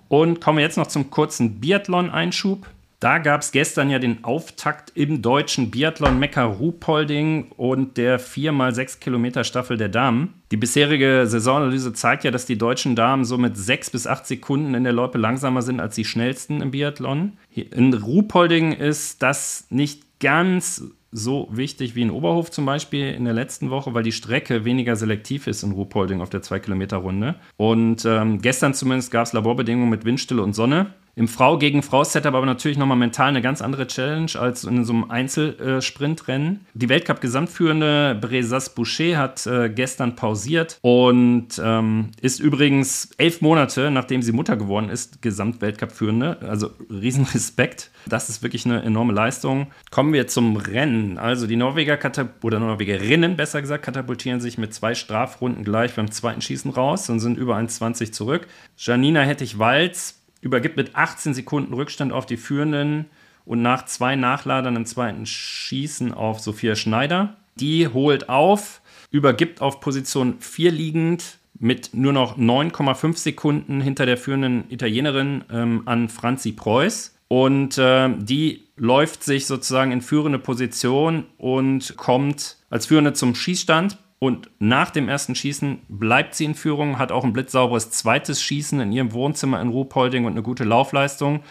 Und 0.07 0.39
kommen 0.39 0.59
wir 0.59 0.63
jetzt 0.63 0.77
noch 0.77 0.87
zum 0.87 1.09
kurzen 1.09 1.59
Biathlon-Einschub. 1.59 2.67
Da 3.05 3.19
gab 3.19 3.41
es 3.41 3.51
gestern 3.51 3.91
ja 3.91 3.99
den 3.99 4.23
Auftakt 4.23 4.91
im 4.95 5.21
deutschen 5.21 5.69
Biathlon 5.69 6.17
Mekka 6.17 6.43
Ruhpolding 6.43 7.51
und 7.55 7.97
der 7.97 8.19
4x6 8.19 8.99
Kilometer 8.99 9.43
Staffel 9.43 9.77
der 9.77 9.89
Damen. 9.89 10.41
Die 10.49 10.57
bisherige 10.57 11.25
Saisonanalyse 11.27 11.93
zeigt 11.93 12.23
ja, 12.23 12.31
dass 12.31 12.47
die 12.47 12.57
deutschen 12.57 12.95
Damen 12.95 13.23
so 13.23 13.37
mit 13.37 13.57
6 13.57 13.91
bis 13.91 14.07
8 14.07 14.25
Sekunden 14.25 14.73
in 14.73 14.85
der 14.85 14.93
Loipe 14.93 15.19
langsamer 15.19 15.61
sind 15.61 15.79
als 15.81 15.93
die 15.93 16.03
schnellsten 16.03 16.61
im 16.61 16.71
Biathlon. 16.71 17.33
In 17.53 17.93
Ruhpolding 17.93 18.71
ist 18.71 19.21
das 19.21 19.67
nicht 19.69 20.19
ganz 20.19 20.83
so 21.11 21.47
wichtig 21.51 21.95
wie 21.95 22.01
in 22.01 22.09
Oberhof 22.09 22.49
zum 22.49 22.65
Beispiel 22.65 23.13
in 23.13 23.25
der 23.25 23.35
letzten 23.35 23.69
Woche, 23.69 23.93
weil 23.93 24.01
die 24.01 24.13
Strecke 24.13 24.65
weniger 24.65 24.95
selektiv 24.95 25.45
ist 25.45 25.61
in 25.61 25.73
Ruhpolding 25.73 26.21
auf 26.21 26.31
der 26.31 26.41
2-Kilometer-Runde. 26.41 27.35
Und 27.55 28.03
ähm, 28.05 28.41
gestern 28.41 28.73
zumindest 28.73 29.11
gab 29.11 29.27
es 29.27 29.33
Laborbedingungen 29.33 29.91
mit 29.91 30.05
Windstille 30.05 30.41
und 30.41 30.53
Sonne. 30.53 30.95
Im 31.17 31.29
Frau 31.29 31.57
gegen 31.57 31.81
Frau 31.81 32.03
Setup 32.03 32.33
aber 32.33 32.45
natürlich 32.45 32.77
nochmal 32.77 32.97
mental 32.97 33.29
eine 33.29 33.41
ganz 33.41 33.61
andere 33.61 33.87
Challenge 33.87 34.31
als 34.37 34.65
in 34.65 34.83
so 34.83 34.91
einem 34.91 35.09
Einzelsprintrennen. 35.09 36.65
Die 36.73 36.89
Weltcup-Gesamtführende 36.89 38.17
Bresas 38.19 38.75
Boucher 38.75 39.17
hat 39.17 39.47
äh, 39.47 39.69
gestern 39.69 40.17
pausiert 40.17 40.77
und 40.81 41.47
ähm, 41.63 42.11
ist 42.19 42.41
übrigens 42.41 43.11
elf 43.17 43.39
Monate, 43.39 43.91
nachdem 43.91 44.21
sie 44.21 44.33
Mutter 44.33 44.57
geworden 44.57 44.89
ist, 44.89 45.21
Gesamtweltcup-Führende. 45.21 46.39
Also 46.41 46.71
Riesenrespekt. 46.89 47.91
Das 48.07 48.27
ist 48.27 48.43
wirklich 48.43 48.65
eine 48.65 48.83
enorme 48.83 49.13
Leistung. 49.13 49.67
Kommen 49.91 50.11
wir 50.11 50.27
zum 50.27 50.57
Rennen. 50.57 51.17
Also 51.17 51.47
die 51.47 51.55
Norweger 51.55 51.97
oder 52.43 52.59
Norwegerinnen, 52.59 53.37
besser 53.37 53.61
gesagt, 53.61 53.85
katapultieren 53.85 54.41
sich 54.41 54.57
mit 54.57 54.73
zwei 54.73 54.95
Strafrunden 54.95 55.63
gleich 55.63 55.95
beim 55.95 56.11
zweiten 56.11 56.41
Schießen 56.41 56.71
raus 56.71 57.09
und 57.09 57.21
sind 57.21 57.37
über 57.37 57.55
1,20 57.55 58.11
zurück. 58.11 58.47
Janina 58.75 59.21
Hettich-Walz 59.21 60.24
übergibt 60.45 60.77
mit 60.77 60.95
18 60.95 61.33
Sekunden 61.33 61.73
Rückstand 61.73 62.13
auf 62.13 62.27
die 62.27 62.37
Führenden 62.37 63.07
und 63.45 63.63
nach 63.63 63.85
zwei 63.85 64.15
Nachladern 64.15 64.75
im 64.75 64.85
zweiten 64.85 65.25
Schießen 65.25 66.13
auf 66.13 66.39
Sophia 66.39 66.75
Schneider. 66.75 67.35
Die 67.55 67.87
holt 67.87 68.29
auf, 68.29 68.81
übergibt 69.09 69.59
auf 69.59 69.79
Position 69.79 70.35
4 70.39 70.71
liegend 70.71 71.39
mit 71.57 71.95
nur 71.95 72.13
noch 72.13 72.37
9,5 72.37 73.17
Sekunden 73.17 73.81
hinter 73.81 74.05
der 74.05 74.17
führenden 74.17 74.65
Italienerin 74.69 75.43
ähm, 75.51 75.81
an 75.85 76.09
Franzi 76.09 76.51
Preuß. 76.51 77.17
Und 77.27 77.79
äh, 77.79 78.09
die 78.15 78.65
läuft 78.77 79.23
sich 79.23 79.47
sozusagen 79.47 79.91
in 79.91 80.01
führende 80.01 80.37
Position 80.37 81.25
und 81.39 81.97
kommt 81.97 82.57
als 82.69 82.85
Führende 82.85 83.13
zum 83.13 83.33
Schießstand. 83.33 83.97
Und 84.19 84.49
nach 84.59 84.91
dem 84.91 85.09
ersten 85.09 85.35
Schießen 85.35 85.79
bleibt 85.89 86.35
sie 86.35 86.45
in 86.45 86.55
Führung, 86.55 86.97
hat 86.97 87.11
auch 87.11 87.23
ein 87.23 87.33
blitzsauberes 87.33 87.91
zweites 87.91 88.41
Schießen 88.41 88.79
in 88.79 88.91
ihrem 88.91 89.13
Wohnzimmer 89.13 89.61
in 89.61 89.69
Ruhpolding 89.69 90.25
und 90.25 90.31
eine 90.31 90.41
gute 90.41 90.63
Laufleistung. 90.63 91.41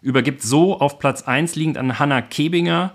Übergibt 0.00 0.42
so 0.42 0.80
auf 0.80 0.98
Platz 0.98 1.22
1 1.22 1.54
liegend 1.54 1.78
an 1.78 1.98
Hanna 1.98 2.22
Kebinger 2.22 2.94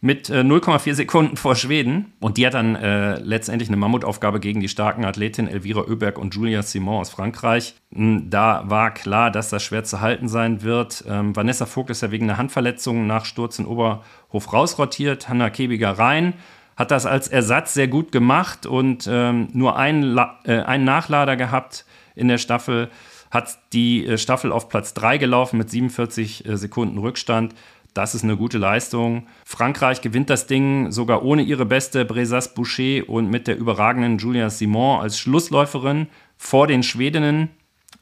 mit 0.00 0.28
äh, 0.28 0.40
0,4 0.40 0.92
Sekunden 0.94 1.36
vor 1.38 1.56
Schweden. 1.56 2.12
Und 2.20 2.36
die 2.36 2.46
hat 2.46 2.52
dann 2.52 2.74
äh, 2.76 3.18
letztendlich 3.20 3.70
eine 3.70 3.78
Mammutaufgabe 3.78 4.38
gegen 4.38 4.60
die 4.60 4.68
starken 4.68 5.04
Athletinnen 5.04 5.50
Elvira 5.50 5.80
Oeberg 5.80 6.18
und 6.18 6.34
Julia 6.34 6.62
Simon 6.62 7.00
aus 7.00 7.08
Frankreich. 7.08 7.74
Hm, 7.94 8.28
da 8.28 8.64
war 8.66 8.92
klar, 8.92 9.30
dass 9.30 9.48
das 9.48 9.62
schwer 9.62 9.82
zu 9.84 10.02
halten 10.02 10.28
sein 10.28 10.62
wird. 10.62 11.04
Ähm, 11.08 11.34
Vanessa 11.34 11.64
Vogt 11.64 11.88
ist 11.88 12.02
ja 12.02 12.10
wegen 12.10 12.28
einer 12.28 12.36
Handverletzung 12.36 13.06
nach 13.06 13.24
Sturz 13.24 13.58
in 13.58 13.64
Oberhof 13.64 14.52
rausrotiert. 14.52 15.28
Hanna 15.30 15.48
Kebiger 15.48 15.92
rein 15.92 16.34
hat 16.76 16.90
das 16.90 17.06
als 17.06 17.28
Ersatz 17.28 17.74
sehr 17.74 17.88
gut 17.88 18.12
gemacht 18.12 18.66
und 18.66 19.08
ähm, 19.10 19.48
nur 19.52 19.76
einen, 19.76 20.18
äh, 20.44 20.60
einen 20.60 20.84
Nachlader 20.84 21.36
gehabt 21.36 21.84
in 22.14 22.28
der 22.28 22.38
Staffel. 22.38 22.90
Hat 23.30 23.58
die 23.72 24.06
äh, 24.06 24.18
Staffel 24.18 24.52
auf 24.52 24.68
Platz 24.68 24.94
3 24.94 25.18
gelaufen 25.18 25.58
mit 25.58 25.70
47 25.70 26.46
äh, 26.46 26.56
Sekunden 26.56 26.98
Rückstand. 26.98 27.54
Das 27.94 28.16
ist 28.16 28.24
eine 28.24 28.36
gute 28.36 28.58
Leistung. 28.58 29.28
Frankreich 29.44 30.00
gewinnt 30.00 30.28
das 30.28 30.48
Ding 30.48 30.90
sogar 30.90 31.24
ohne 31.24 31.42
ihre 31.42 31.64
beste 31.64 32.04
Bresas 32.04 32.52
Boucher 32.54 33.08
und 33.08 33.30
mit 33.30 33.46
der 33.46 33.56
überragenden 33.56 34.18
Julia 34.18 34.50
Simon 34.50 35.00
als 35.00 35.18
Schlussläuferin 35.18 36.08
vor 36.36 36.66
den 36.66 36.82
Schwedinnen. 36.82 37.50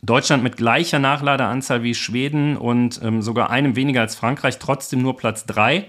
Deutschland 0.01 0.43
mit 0.43 0.57
gleicher 0.57 0.99
Nachladeranzahl 0.99 1.83
wie 1.83 1.95
Schweden 1.95 2.57
und 2.57 3.01
ähm, 3.05 3.21
sogar 3.21 3.51
einem 3.51 3.77
weniger 3.77 4.01
als 4.01 4.17
Frankreich, 4.17 4.59
trotzdem 4.59 5.03
nur 5.03 5.17
Platz 5.17 5.45
3, 5.45 5.85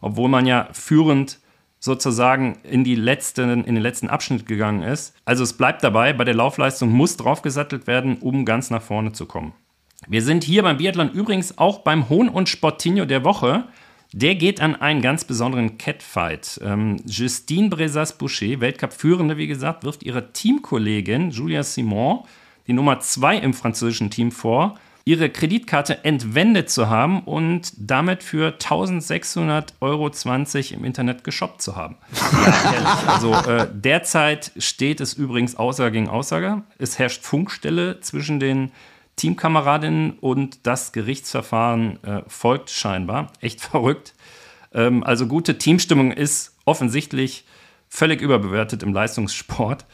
obwohl 0.00 0.30
man 0.30 0.46
ja 0.46 0.68
führend 0.72 1.38
sozusagen 1.82 2.58
in, 2.62 2.84
die 2.84 2.94
letzten, 2.94 3.64
in 3.64 3.74
den 3.74 3.82
letzten 3.82 4.08
Abschnitt 4.08 4.46
gegangen 4.46 4.84
ist. 4.84 5.16
Also 5.24 5.42
es 5.42 5.52
bleibt 5.52 5.82
dabei, 5.82 6.12
bei 6.12 6.22
der 6.22 6.34
Laufleistung 6.34 6.92
muss 6.92 7.16
draufgesattelt 7.16 7.88
werden, 7.88 8.18
um 8.18 8.44
ganz 8.44 8.70
nach 8.70 8.82
vorne 8.82 9.10
zu 9.10 9.26
kommen. 9.26 9.52
Wir 10.06 10.22
sind 10.22 10.44
hier 10.44 10.62
beim 10.62 10.76
Biathlon 10.76 11.10
übrigens 11.10 11.58
auch 11.58 11.80
beim 11.80 12.08
Hohn 12.08 12.28
und 12.28 12.48
Sportinho 12.48 13.04
der 13.04 13.24
Woche. 13.24 13.64
Der 14.12 14.36
geht 14.36 14.60
an 14.60 14.76
einen 14.76 15.02
ganz 15.02 15.24
besonderen 15.24 15.76
Catfight. 15.76 16.60
Ähm, 16.62 16.98
Justine 17.04 17.68
Bresas-Boucher, 17.68 18.60
Weltcup-Führende, 18.60 19.36
wie 19.36 19.48
gesagt, 19.48 19.82
wirft 19.82 20.04
ihre 20.04 20.32
Teamkollegin 20.32 21.30
Julia 21.30 21.64
Simon, 21.64 22.20
die 22.68 22.74
Nummer 22.74 23.00
2 23.00 23.38
im 23.38 23.54
französischen 23.54 24.10
Team, 24.10 24.30
vor 24.30 24.78
ihre 25.04 25.30
Kreditkarte 25.30 26.04
entwendet 26.04 26.70
zu 26.70 26.88
haben 26.88 27.22
und 27.24 27.72
damit 27.76 28.22
für 28.22 28.56
1600,20 28.58 29.74
Euro 29.80 30.10
im 30.76 30.84
Internet 30.84 31.24
geshoppt 31.24 31.60
zu 31.60 31.76
haben. 31.76 31.96
Ja, 32.12 32.72
ehrlich. 32.72 33.08
Also 33.08 33.32
äh, 33.50 33.68
derzeit 33.72 34.52
steht 34.56 35.00
es 35.00 35.14
übrigens 35.14 35.56
Aussage 35.56 35.92
gegen 35.92 36.08
Aussage. 36.08 36.62
Es 36.78 36.98
herrscht 36.98 37.22
Funkstelle 37.22 38.00
zwischen 38.00 38.38
den 38.38 38.70
Teamkameradinnen 39.16 40.12
und 40.20 40.66
das 40.66 40.92
Gerichtsverfahren 40.92 42.02
äh, 42.04 42.22
folgt 42.28 42.70
scheinbar. 42.70 43.32
Echt 43.40 43.60
verrückt. 43.70 44.14
Ähm, 44.72 45.02
also 45.04 45.26
gute 45.26 45.58
Teamstimmung 45.58 46.12
ist 46.12 46.56
offensichtlich 46.64 47.44
völlig 47.88 48.20
überbewertet 48.20 48.82
im 48.82 48.92
Leistungssport. 48.92 49.84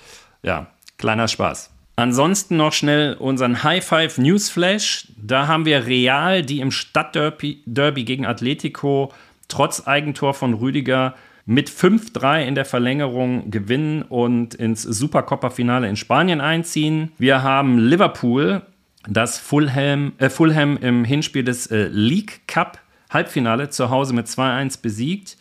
Ja, 0.42 0.68
kleiner 0.98 1.28
Spaß. 1.28 1.70
Ansonsten 1.98 2.56
noch 2.56 2.74
schnell 2.74 3.14
unseren 3.14 3.64
High 3.64 3.84
Five 3.84 4.18
Newsflash. 4.18 5.08
Da 5.20 5.48
haben 5.48 5.64
wir 5.64 5.84
Real, 5.84 6.42
die 6.42 6.60
im 6.60 6.70
Stadtderby 6.70 7.60
Derby 7.66 8.04
gegen 8.04 8.24
Atletico 8.24 9.12
trotz 9.48 9.84
Eigentor 9.84 10.32
von 10.32 10.54
Rüdiger 10.54 11.16
mit 11.44 11.68
5-3 11.68 12.44
in 12.44 12.54
der 12.54 12.66
Verlängerung 12.66 13.50
gewinnen 13.50 14.02
und 14.02 14.54
ins 14.54 14.84
Supercoppa-Finale 14.84 15.88
in 15.88 15.96
Spanien 15.96 16.40
einziehen. 16.40 17.10
Wir 17.18 17.42
haben 17.42 17.80
Liverpool, 17.80 18.62
das 19.08 19.40
Fulham, 19.40 20.12
äh, 20.18 20.30
Fulham 20.30 20.76
im 20.76 21.04
Hinspiel 21.04 21.42
des 21.42 21.66
äh, 21.66 21.88
League 21.88 22.42
Cup 22.46 22.78
Halbfinale 23.10 23.70
zu 23.70 23.90
Hause 23.90 24.14
mit 24.14 24.28
2-1 24.28 24.82
besiegt. 24.82 25.36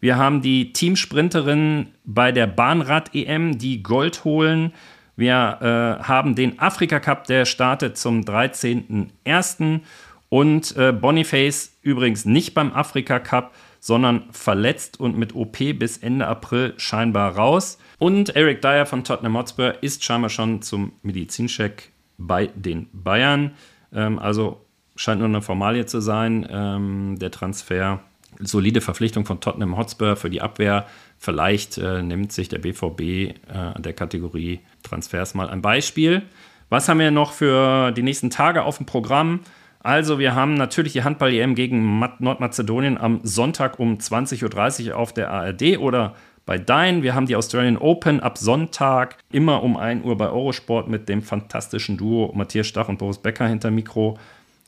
Wir 0.00 0.16
haben 0.16 0.40
die 0.40 0.72
Teamsprinterinnen 0.72 1.88
bei 2.06 2.32
der 2.32 2.46
Bahnrad-EM, 2.46 3.58
die 3.58 3.82
Gold 3.82 4.24
holen. 4.24 4.72
Wir 5.18 5.98
äh, 6.00 6.04
haben 6.04 6.36
den 6.36 6.60
Afrika 6.60 7.00
Cup, 7.00 7.24
der 7.26 7.44
startet 7.44 7.98
zum 7.98 8.20
13.01. 8.20 9.80
Und 10.28 10.76
äh, 10.76 10.92
Boniface 10.92 11.76
übrigens 11.82 12.24
nicht 12.24 12.54
beim 12.54 12.72
Afrika 12.72 13.18
Cup, 13.18 13.52
sondern 13.80 14.26
verletzt 14.30 15.00
und 15.00 15.18
mit 15.18 15.34
OP 15.34 15.58
bis 15.76 15.98
Ende 15.98 16.28
April 16.28 16.74
scheinbar 16.76 17.34
raus. 17.34 17.78
Und 17.98 18.36
Eric 18.36 18.62
Dyer 18.62 18.86
von 18.86 19.02
Tottenham 19.02 19.36
Hotspur 19.36 19.82
ist 19.82 20.04
scheinbar 20.04 20.30
schon 20.30 20.62
zum 20.62 20.92
Medizincheck 21.02 21.90
bei 22.16 22.46
den 22.54 22.88
Bayern. 22.92 23.54
Ähm, 23.92 24.20
also 24.20 24.64
scheint 24.94 25.18
nur 25.18 25.28
eine 25.28 25.42
Formalie 25.42 25.86
zu 25.86 26.00
sein, 26.00 26.46
ähm, 26.48 27.16
der 27.18 27.32
Transfer. 27.32 28.04
Solide 28.40 28.80
Verpflichtung 28.80 29.24
von 29.24 29.40
Tottenham 29.40 29.76
Hotspur 29.76 30.16
für 30.16 30.30
die 30.30 30.40
Abwehr 30.40 30.86
Vielleicht 31.18 31.78
äh, 31.78 32.02
nimmt 32.02 32.32
sich 32.32 32.48
der 32.48 32.58
BVB 32.58 33.00
äh, 33.00 33.34
der 33.76 33.92
Kategorie 33.92 34.60
Transfers 34.84 35.34
mal 35.34 35.50
ein 35.50 35.60
Beispiel. 35.60 36.22
Was 36.68 36.88
haben 36.88 37.00
wir 37.00 37.10
noch 37.10 37.32
für 37.32 37.90
die 37.90 38.02
nächsten 38.02 38.30
Tage 38.30 38.62
auf 38.62 38.76
dem 38.76 38.86
Programm? 38.86 39.40
Also, 39.80 40.18
wir 40.18 40.34
haben 40.34 40.54
natürlich 40.54 40.92
die 40.92 41.02
Handball-EM 41.02 41.54
gegen 41.54 41.98
Nordmazedonien 42.18 42.98
am 42.98 43.20
Sonntag 43.24 43.80
um 43.80 43.94
20.30 43.96 44.90
Uhr 44.90 44.96
auf 44.96 45.12
der 45.12 45.30
ARD 45.30 45.78
oder 45.78 46.14
bei 46.46 46.58
Dein. 46.58 47.02
Wir 47.02 47.14
haben 47.14 47.26
die 47.26 47.36
Australian 47.36 47.76
Open 47.76 48.20
ab 48.20 48.38
Sonntag 48.38 49.16
immer 49.32 49.62
um 49.62 49.76
1 49.76 50.04
Uhr 50.04 50.16
bei 50.16 50.28
Eurosport 50.28 50.88
mit 50.88 51.08
dem 51.08 51.22
fantastischen 51.22 51.96
Duo 51.96 52.32
Matthias 52.34 52.66
Stach 52.66 52.88
und 52.88 52.98
Boris 52.98 53.18
Becker 53.18 53.46
hinter 53.46 53.70
Mikro. 53.70 54.18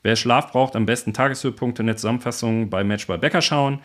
Wer 0.03 0.17
Schlaf 0.17 0.53
braucht, 0.53 0.77
am 0.77 0.87
besten 0.87 1.13
Tageshöhepunkte 1.13 1.83
in 1.83 1.87
der 1.87 1.97
Zusammenfassung 1.97 2.71
bei 2.71 2.85
Match 2.85 3.07
bei 3.07 3.19
Becker 3.19 3.43
schauen. 3.43 3.81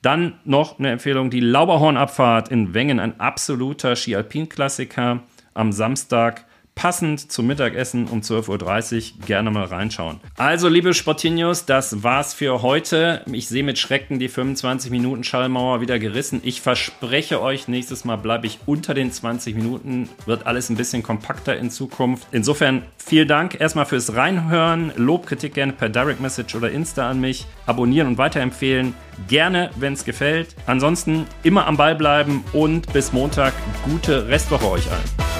Dann 0.00 0.38
noch 0.44 0.78
eine 0.78 0.90
Empfehlung: 0.90 1.30
die 1.30 1.40
Lauberhornabfahrt 1.40 2.48
in 2.48 2.74
Wengen, 2.74 3.00
ein 3.00 3.18
absoluter 3.18 3.96
Ski-Alpin-Klassiker. 3.96 5.20
Am 5.54 5.72
Samstag 5.72 6.44
passend 6.76 7.32
zum 7.32 7.48
Mittagessen 7.48 8.06
um 8.06 8.20
12.30 8.20 8.96
Uhr 8.96 9.26
gerne 9.26 9.50
mal 9.50 9.64
reinschauen. 9.64 10.20
Also, 10.36 10.68
liebe 10.68 10.94
Sportinios, 10.94 11.64
das 11.64 12.04
war's 12.04 12.34
für 12.34 12.62
heute. 12.62 13.22
Ich 13.32 13.48
sehe 13.48 13.64
mit 13.64 13.78
Schrecken 13.78 14.20
die 14.20 14.28
25 14.28 14.92
Minuten 14.92 15.24
Schallmauer 15.24 15.80
wieder 15.80 15.98
gerissen. 15.98 16.40
Ich 16.44 16.60
verspreche 16.60 17.40
euch, 17.40 17.66
nächstes 17.66 18.04
Mal 18.04 18.16
bleibe 18.16 18.46
ich 18.46 18.60
unter 18.66 18.94
den 18.94 19.10
20 19.10 19.56
Minuten. 19.56 20.08
Wird 20.26 20.46
alles 20.46 20.68
ein 20.68 20.76
bisschen 20.76 21.02
kompakter 21.02 21.56
in 21.56 21.70
Zukunft. 21.70 22.28
Insofern 22.30 22.82
vielen 22.98 23.26
Dank 23.26 23.58
erstmal 23.58 23.86
fürs 23.86 24.14
Reinhören. 24.14 24.92
Lob, 24.96 25.26
Kritik 25.26 25.54
gerne 25.54 25.72
per 25.72 25.88
Direct 25.88 26.20
Message 26.20 26.54
oder 26.54 26.70
Insta 26.70 27.08
an 27.08 27.20
mich. 27.20 27.46
Abonnieren 27.64 28.06
und 28.06 28.18
weiterempfehlen. 28.18 28.94
Gerne, 29.28 29.70
wenn 29.76 29.94
es 29.94 30.04
gefällt. 30.04 30.54
Ansonsten 30.66 31.26
immer 31.42 31.66
am 31.66 31.78
Ball 31.78 31.94
bleiben 31.94 32.44
und 32.52 32.92
bis 32.92 33.14
Montag 33.14 33.54
gute 33.86 34.28
Restwoche 34.28 34.70
euch 34.70 34.90
allen. 34.90 35.35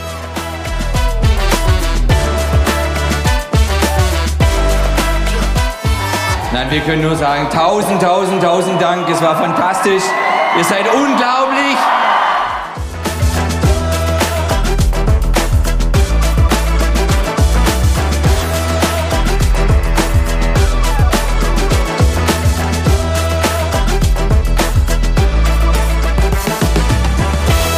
Nein, 6.53 6.71
wir 6.71 6.81
können 6.81 7.03
nur 7.03 7.17
sagen, 7.17 7.49
tausend, 7.51 8.01
tausend, 8.01 8.43
tausend 8.43 8.81
Dank. 8.81 9.09
Es 9.11 9.21
war 9.21 9.37
fantastisch. 9.37 10.03
Ihr 10.57 10.65
seid 10.65 10.87
unglaublich. 10.93 11.46